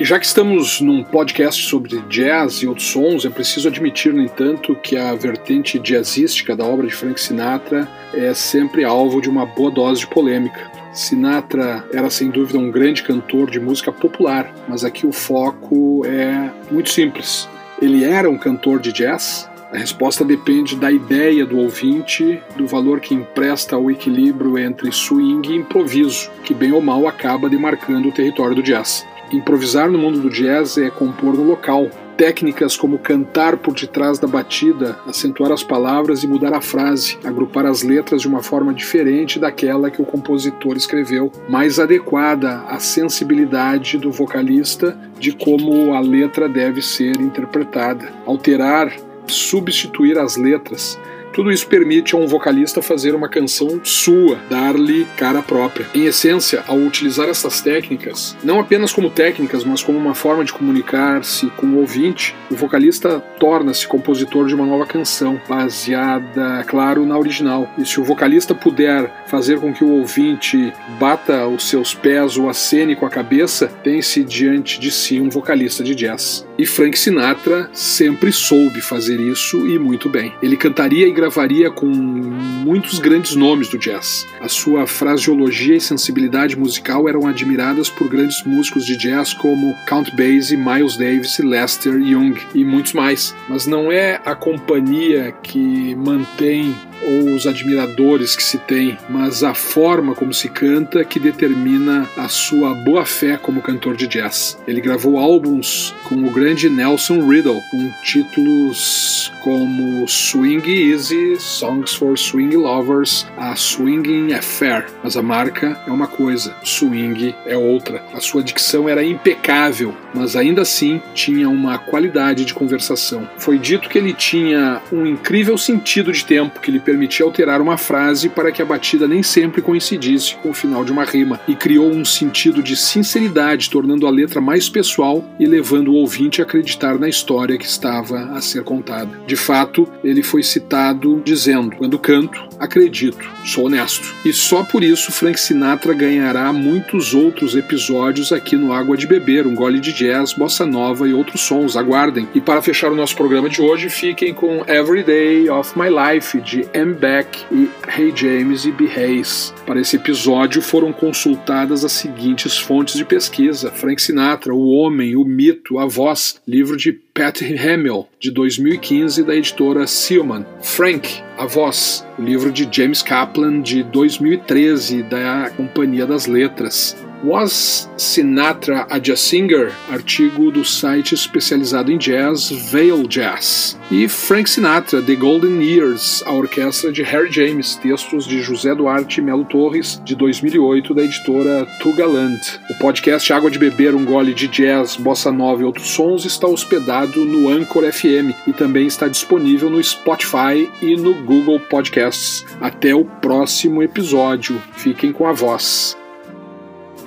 Já 0.05 0.19
que 0.19 0.27
estamos 0.27 0.83
num 0.83 1.03
podcast 1.03 1.67
sobre 1.67 1.99
jazz 2.11 2.57
e 2.57 2.67
outros 2.67 2.89
sons, 2.89 3.25
é 3.25 3.31
preciso 3.31 3.69
admitir, 3.69 4.13
no 4.13 4.21
entanto, 4.21 4.77
que 4.77 4.99
a 4.99 5.15
vertente 5.15 5.79
jazzística 5.79 6.55
da 6.55 6.63
obra 6.63 6.87
de 6.87 6.95
Frank 6.95 7.19
Sinatra 7.19 7.89
é 8.13 8.35
sempre 8.35 8.85
alvo 8.85 9.23
de 9.23 9.31
uma 9.31 9.47
boa 9.47 9.71
dose 9.71 10.01
de 10.01 10.07
polêmica. 10.07 10.71
Sinatra 10.93 11.83
era 11.91 12.11
sem 12.11 12.29
dúvida 12.29 12.59
um 12.59 12.71
grande 12.71 13.03
cantor 13.03 13.51
de 13.51 13.59
música 13.59 13.91
popular, 13.91 14.53
mas 14.69 14.85
aqui 14.85 15.07
o 15.07 15.13
foco 15.13 16.05
é 16.05 16.51
muito 16.71 16.91
simples. 16.91 17.49
Ele 17.81 18.05
era 18.05 18.29
um 18.29 18.37
cantor 18.37 18.81
de 18.81 18.93
jazz? 18.93 19.49
A 19.73 19.79
resposta 19.79 20.23
depende 20.23 20.77
da 20.77 20.93
ideia 20.93 21.47
do 21.47 21.57
ouvinte, 21.57 22.43
do 22.57 22.67
valor 22.67 23.01
que 23.01 23.15
empresta 23.15 23.75
ao 23.75 23.91
equilíbrio 23.91 24.59
entre 24.59 24.93
swing 24.93 25.51
e 25.51 25.57
improviso, 25.57 26.31
que 26.43 26.53
bem 26.53 26.73
ou 26.73 26.83
mal 26.83 27.09
acaba 27.09 27.49
demarcando 27.49 28.11
o 28.11 28.13
território 28.13 28.55
do 28.55 28.63
jazz. 28.63 29.07
Improvisar 29.33 29.91
no 29.91 29.99
mundo 29.99 30.21
do 30.21 30.31
jazz 30.31 30.79
é 30.79 30.91
compor 30.91 31.35
no 31.35 31.43
local. 31.43 31.89
Técnicas 32.17 32.77
como 32.77 32.99
cantar 32.99 33.57
por 33.57 33.75
detrás 33.75 34.21
da 34.21 34.29
batida, 34.29 34.97
acentuar 35.05 35.51
as 35.51 35.65
palavras 35.65 36.23
e 36.23 36.29
mudar 36.29 36.55
a 36.55 36.61
frase, 36.61 37.19
agrupar 37.25 37.67
as 37.67 37.83
letras 37.83 38.23
de 38.23 38.29
uma 38.29 38.41
forma 38.41 38.73
diferente 38.73 39.41
daquela 39.41 39.91
que 39.91 40.01
o 40.01 40.05
compositor 40.05 40.77
escreveu, 40.77 41.33
mais 41.49 41.81
adequada 41.81 42.61
à 42.69 42.79
sensibilidade 42.79 43.99
do 43.99 44.13
vocalista 44.13 44.97
de 45.19 45.33
como 45.33 45.93
a 45.93 45.99
letra 45.99 46.49
deve 46.49 46.81
ser 46.81 47.21
interpretada. 47.21 48.13
Alterar, 48.25 48.93
substituir 49.27 50.17
as 50.17 50.37
letras, 50.37 50.97
Tudo 51.35 51.51
isso 51.51 51.67
permite 51.67 52.15
a 52.15 52.19
um 52.19 52.29
vocalista 52.29 52.81
fazer 52.81 53.13
uma 53.13 53.29
canção 53.29 53.81
sua, 53.83 54.39
dar-lhe 54.49 55.05
cara 55.17 55.43
própria. 55.43 55.89
Em 55.93 56.05
essência, 56.05 56.63
ao 56.69 56.77
utilizar 56.77 57.29
essas 57.29 57.61
técnicas, 57.61 58.37
não 58.45 58.61
apenas 58.61 58.93
como 58.93 59.11
técnicas, 59.11 59.65
mas 59.65 59.83
como 59.83 59.99
uma 59.99 60.15
forma 60.15 60.45
de 60.45 60.53
comunicar-se 60.53 61.49
com 61.57 61.67
o 61.67 61.81
ouvinte, 61.81 62.37
o 62.49 62.55
vocalista 62.55 63.19
torna-se 63.41 63.89
compositor 63.89 64.47
de 64.47 64.55
uma 64.55 64.65
nova 64.65 64.87
canção, 64.87 65.41
baseada, 65.49 66.63
claro, 66.69 67.05
na 67.05 67.19
original. 67.19 67.69
E 67.77 67.85
se 67.85 67.99
o 67.99 68.05
vocalista 68.05 68.55
puder 68.55 69.25
fazer 69.27 69.59
com 69.59 69.73
que 69.73 69.83
o 69.83 69.91
ouvinte 69.91 70.73
bata 71.01 71.49
os 71.49 71.69
seus 71.69 71.93
pés 71.93 72.37
ou 72.37 72.49
acene 72.49 72.95
com 72.95 73.07
a 73.07 73.11
cabeça, 73.11 73.67
tem-se 73.83 74.23
diante 74.23 74.79
de 74.79 74.93
si 74.93 75.21
um 75.21 75.29
vocalista 75.29 75.83
de 75.83 75.97
jazz. 75.97 76.47
E 76.57 76.65
Frank 76.65 76.97
Sinatra 76.97 77.69
sempre 77.73 78.31
soube 78.31 78.81
fazer 78.81 79.19
isso 79.19 79.67
e 79.67 79.77
muito 79.77 80.09
bem. 80.09 80.33
Ele 80.41 80.57
cantaria 80.57 81.09
e 81.09 81.13
gravaria 81.13 81.69
com 81.71 81.87
muitos 81.87 83.01
grandes 83.01 83.35
nomes 83.35 83.69
do 83.69 83.77
jazz. 83.77 84.25
A 84.41 84.49
sua 84.49 84.87
fraseologia 84.87 85.75
e 85.75 85.81
sensibilidade 85.81 86.57
musical 86.57 87.09
eram 87.09 87.27
admiradas 87.27 87.91
por 87.91 88.09
grandes 88.09 88.45
músicos 88.45 88.87
de 88.87 88.97
jazz 88.97 89.35
como 89.35 89.75
Count 89.89 90.13
Basie, 90.15 90.57
Miles 90.57 90.97
Davis, 90.97 91.39
Lester 91.39 92.01
Young 92.01 92.37
e 92.55 92.65
muitos 92.65 92.93
mais. 92.93 93.35
Mas 93.49 93.67
não 93.67 93.91
é 93.91 94.21
a 94.25 94.37
companhia 94.37 95.33
que 95.43 95.95
mantém 95.97 96.75
ou 97.07 97.35
os 97.35 97.47
admiradores 97.47 98.35
que 98.35 98.43
se 98.43 98.59
tem, 98.59 98.99
mas 99.09 99.43
a 99.43 99.55
forma 99.55 100.15
como 100.15 100.33
se 100.33 100.49
canta 100.49 101.05
que 101.05 101.21
determina 101.21 102.09
a 102.17 102.29
sua 102.29 102.75
boa 102.75 103.05
fé 103.05 103.37
como 103.37 103.63
cantor 103.63 103.97
de 103.97 104.07
jazz. 104.07 104.59
Ele 104.67 104.81
gravou 104.81 105.19
álbuns 105.19 105.95
com 106.05 106.17
o 106.17 106.31
grande 106.31 106.69
Nelson 106.69 107.27
Riddle, 107.29 107.61
com 107.71 107.91
títulos 108.03 109.33
como 109.45 110.09
Swing 110.09 110.63
Easy, 110.67 111.39
Songs 111.39 111.95
for 111.95 112.17
Swing 112.17 112.57
Lovers, 112.57 113.27
a 113.37 113.55
Swinging 113.55 114.33
Affair. 114.33 114.87
Mas 115.03 115.19
a 115.19 115.23
marca 115.23 115.79
é 115.87 115.91
uma 115.91 116.07
coisa, 116.07 116.57
swing 116.65 117.35
é 117.45 117.55
outra. 117.55 118.03
A 118.15 118.21
sua 118.21 118.43
dicção 118.43 118.89
era 118.89 119.05
impecável, 119.05 119.95
mas 120.15 120.35
ainda 120.35 120.63
assim 120.63 120.99
tinha 121.15 121.47
uma 121.47 121.77
qualidade 121.77 122.47
de 122.47 122.55
conversação. 122.55 123.29
Foi 123.37 123.59
dito 123.59 123.87
que 123.87 123.99
ele 123.99 124.15
tinha 124.15 124.81
um 124.91 125.05
incrível 125.05 125.59
sentido 125.59 126.11
de 126.11 126.25
tempo 126.25 126.61
que 126.61 126.71
lhe 126.71 126.81
permitia 126.81 127.27
alterar 127.27 127.61
uma 127.61 127.77
frase 127.77 128.31
para 128.31 128.51
que 128.51 128.63
a 128.63 128.65
batida 128.65 129.07
nem 129.07 129.23
sempre 129.23 129.61
coincidisse 129.61 130.37
com 130.37 130.51
o 130.51 130.55
final 130.55 130.87
de 130.87 130.93
uma 130.93 131.05
rima 131.05 131.39
e 131.47 131.55
criou 131.55 131.91
um 131.91 132.05
sentido 132.05 132.63
de 132.63 132.77
sinceridade, 132.77 133.69
tornando 133.69 134.07
a 134.07 134.11
letra 134.11 134.41
mais 134.41 134.71
pessoal 134.71 135.23
e 135.39 135.45
levando 135.45 135.89
o 135.89 135.97
ouvinte 135.97 136.41
a 136.41 136.45
acreditar 136.45 136.99
na 136.99 137.11
história 137.11 137.59
que 137.59 137.67
estava 137.67 138.31
a 138.33 138.41
ser 138.41 138.65
contada. 138.65 139.11
De 139.27 139.34
fato, 139.37 139.89
ele 140.03 140.23
foi 140.23 140.43
citado 140.43 141.21
dizendo: 141.25 141.77
Quando 141.77 141.99
canto, 141.99 142.41
acredito, 142.59 143.29
sou 143.45 143.67
honesto. 143.67 144.15
E 144.25 144.33
só 144.33 144.65
por 144.65 144.83
isso 144.83 145.13
Frank 145.13 145.39
Sinatra 145.39 145.95
ganhará 145.95 146.53
muitos 146.53 147.15
outros 147.15 147.55
episódios 147.55 148.33
aqui 148.33 148.57
no 148.57 148.73
Água 148.73 148.97
de 148.97 149.07
Beber, 149.07 149.47
um 149.47 149.55
gole 149.55 149.81
de 149.81 149.93
jazz, 149.93 150.33
bossa 150.33 150.67
nova 150.67 151.09
e 151.09 151.15
outros 151.15 151.41
sons. 151.43 151.77
Aguardem. 151.77 152.29
E 152.35 152.41
para 152.41 152.63
fechar 152.63 152.91
o 152.93 152.97
nosso 152.97 153.17
programa 153.17 153.49
de 153.49 153.61
hoje, 153.61 153.89
fiquem 153.89 154.33
com 154.33 154.65
Every 154.69 155.03
Day 155.03 155.49
of 155.49 155.79
My 155.79 155.89
Life 155.89 156.41
de 156.41 156.67
M. 156.73 156.95
Beck 156.95 157.45
e 157.51 157.69
Hey 157.89 158.13
James 158.15 158.65
e 158.65 158.73
B. 158.73 158.87
Hayes. 158.87 159.55
Para 159.67 159.81
esse 159.81 159.97
episódio 159.97 160.63
foram 160.63 160.93
consultadas 160.93 161.85
as 161.85 161.93
seguintes 161.93 162.59
fontes 162.59 162.95
de 162.95 163.05
pesquisa: 163.05 163.71
Frank 163.71 164.01
Sinatra, 164.01 164.55
O 164.55 164.71
Homem, 164.71 165.17
o 165.17 165.25
Mito, 165.25 165.79
a 165.79 165.87
Voz, 165.87 166.41
livro 166.47 166.77
de 166.77 166.93
Pat 166.93 167.41
Hamill, 167.43 168.07
de 168.19 168.31
2015, 168.31 169.23
da 169.23 169.35
editora 169.35 169.87
Sealman. 169.87 170.45
Frank, 170.61 171.23
a 171.39 171.47
Voz, 171.47 172.04
o 172.19 172.23
livro 172.23 172.53
de 172.53 172.69
James 172.71 173.03
Kaplan, 173.03 173.61
de 173.61 173.83
2013, 173.83 175.03
da 175.03 175.51
Companhia 175.57 176.07
das 176.07 176.27
Letras. 176.27 176.97
Was 177.25 177.89
Sinatra 177.97 178.87
a 178.91 178.99
Jazz 178.99 179.21
Singer? 179.21 179.73
Artigo 179.89 180.51
do 180.51 180.63
site 180.63 181.15
especializado 181.15 181.91
em 181.91 181.97
jazz 181.97 182.51
Veil 182.51 183.07
Jazz. 183.09 183.79
E 183.91 184.07
Frank 184.09 184.51
Sinatra, 184.51 185.01
The 185.01 185.15
Golden 185.15 185.63
Years, 185.63 186.23
a 186.27 186.33
orquestra 186.33 186.93
de 186.93 187.03
Harry 187.03 187.33
James, 187.33 187.77
textos 187.77 188.27
de 188.27 188.43
José 188.43 188.75
Duarte 188.75 189.23
Melo 189.23 189.47
Torres, 189.47 190.03
de 190.05 190.15
2008, 190.15 190.93
da 190.93 191.03
editora 191.03 191.67
Tugaland. 191.81 192.39
O 192.69 192.75
podcast 192.75 193.33
Água 193.33 193.51
de 193.51 193.59
Beber, 193.59 193.95
um 193.95 194.05
gole 194.05 194.35
de 194.35 194.47
jazz, 194.47 194.95
bossa 194.97 195.33
nova 195.33 195.63
e 195.63 195.65
outros 195.65 195.89
sons 195.89 196.27
está 196.27 196.47
hospedado 196.47 197.25
no 197.25 197.49
Anchor 197.49 197.91
FM 197.91 198.37
e 198.47 198.53
também 198.53 198.87
está 198.87 199.09
disponível 199.09 199.71
no 199.71 199.83
Spotify 199.83 200.71
e 200.83 200.95
no 200.95 201.15
Google 201.25 201.59
Podcasts. 201.59 202.45
Até 202.61 202.95
o 202.95 203.07
próximo 203.07 203.83
episódio. 203.83 204.61
Fiquem 204.75 205.11
com 205.11 205.27
a 205.27 205.33
voz. 205.33 205.97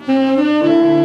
Every 0.09 0.96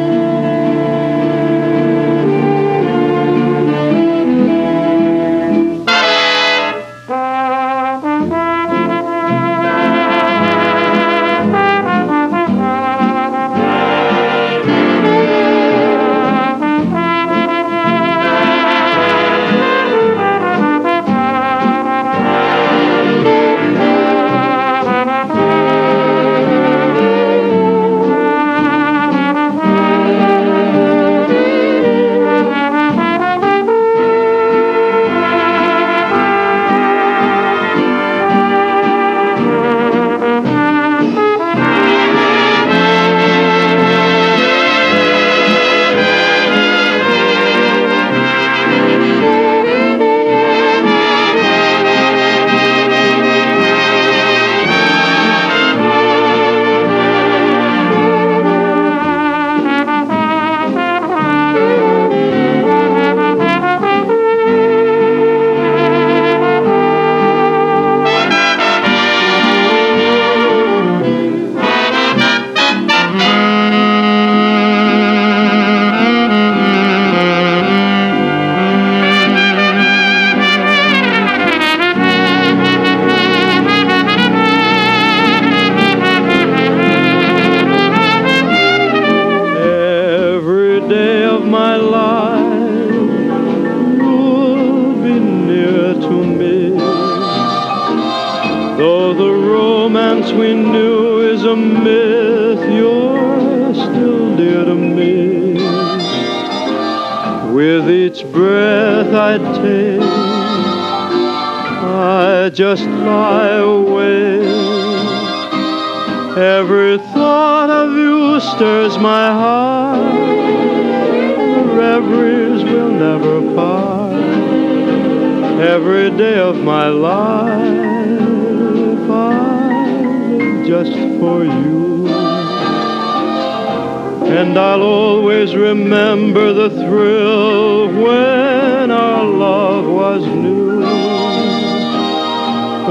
I'll 134.69 134.83
always 134.83 135.57
remember 135.57 136.53
the 136.53 136.71
thrill 136.71 137.89
when 138.05 138.91
our 138.93 139.25
love 139.25 139.87
was 139.87 140.23
new. 140.25 140.63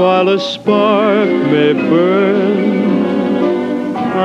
while 0.02 0.28
a 0.28 0.40
spark 0.40 1.28
may 1.52 1.72
burn. 1.72 3.04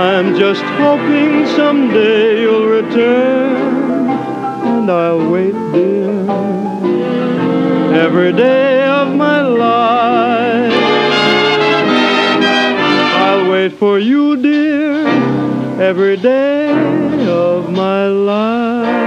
I'm 0.10 0.36
just 0.36 0.64
hoping 0.82 1.46
someday 1.60 2.42
you'll 2.42 2.70
return, 2.80 4.10
and 4.72 4.92
I'll 4.92 5.24
wait, 5.34 5.58
dear, 5.74 6.20
every 8.06 8.34
day 8.34 8.84
of 9.00 9.08
my 9.26 9.42
life. 9.42 10.74
I'll 13.26 13.46
wait 13.52 13.74
for 13.74 14.00
you, 14.00 14.24
dear, 14.48 14.67
every 15.88 16.18
day 16.18 16.70
of 17.30 17.72
my 17.72 18.08
life. 18.08 18.98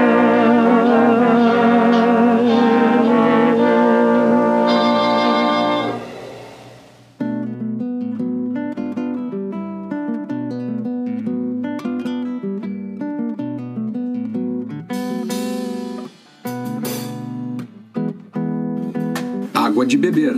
Água 19.53 19.85
de 19.85 19.99
beber. 19.99 20.35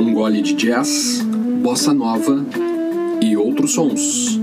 Um 0.00 0.12
gole 0.12 0.42
de 0.42 0.54
jazz, 0.54 1.22
bossa 1.62 1.94
nova 1.94 2.44
e 3.22 3.36
outros 3.36 3.74
sons. 3.74 4.37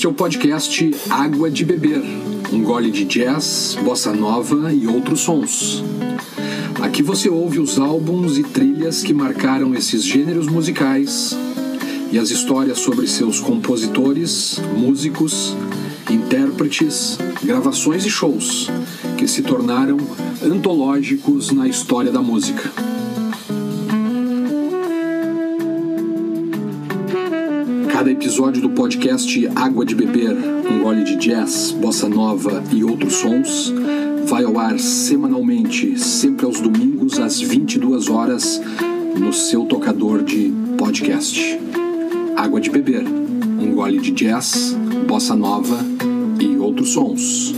Este 0.00 0.06
é 0.06 0.10
o 0.10 0.14
podcast 0.14 0.90
Água 1.10 1.50
de 1.50 1.62
Beber, 1.62 2.02
um 2.50 2.62
gole 2.62 2.90
de 2.90 3.04
jazz, 3.04 3.76
bossa 3.84 4.14
nova 4.14 4.72
e 4.72 4.86
outros 4.86 5.20
sons. 5.20 5.84
Aqui 6.80 7.02
você 7.02 7.28
ouve 7.28 7.60
os 7.60 7.78
álbuns 7.78 8.38
e 8.38 8.42
trilhas 8.42 9.02
que 9.02 9.12
marcaram 9.12 9.74
esses 9.74 10.02
gêneros 10.02 10.46
musicais 10.46 11.36
e 12.10 12.18
as 12.18 12.30
histórias 12.30 12.78
sobre 12.78 13.06
seus 13.06 13.40
compositores, 13.40 14.58
músicos, 14.74 15.54
intérpretes, 16.10 17.18
gravações 17.44 18.06
e 18.06 18.08
shows 18.08 18.70
que 19.18 19.28
se 19.28 19.42
tornaram 19.42 19.98
antológicos 20.42 21.50
na 21.50 21.68
história 21.68 22.10
da 22.10 22.22
música. 22.22 22.72
Cada 28.00 28.12
episódio 28.12 28.62
do 28.62 28.70
podcast 28.70 29.46
Água 29.54 29.84
de 29.84 29.94
Beber, 29.94 30.34
um 30.34 30.82
gole 30.82 31.04
de 31.04 31.16
jazz, 31.16 31.70
bossa 31.70 32.08
nova 32.08 32.64
e 32.72 32.82
outros 32.82 33.16
sons, 33.16 33.70
vai 34.24 34.42
ao 34.42 34.58
ar 34.58 34.78
semanalmente, 34.78 35.98
sempre 35.98 36.46
aos 36.46 36.62
domingos 36.62 37.18
às 37.18 37.38
22 37.42 38.08
horas, 38.08 38.58
no 39.18 39.34
seu 39.34 39.66
tocador 39.66 40.22
de 40.22 40.50
podcast. 40.78 41.60
Água 42.34 42.58
de 42.58 42.70
Beber, 42.70 43.04
um 43.06 43.74
gole 43.74 44.00
de 44.00 44.12
jazz, 44.12 44.74
bossa 45.06 45.36
nova 45.36 45.76
e 46.40 46.56
outros 46.56 46.94
sons. 46.94 47.54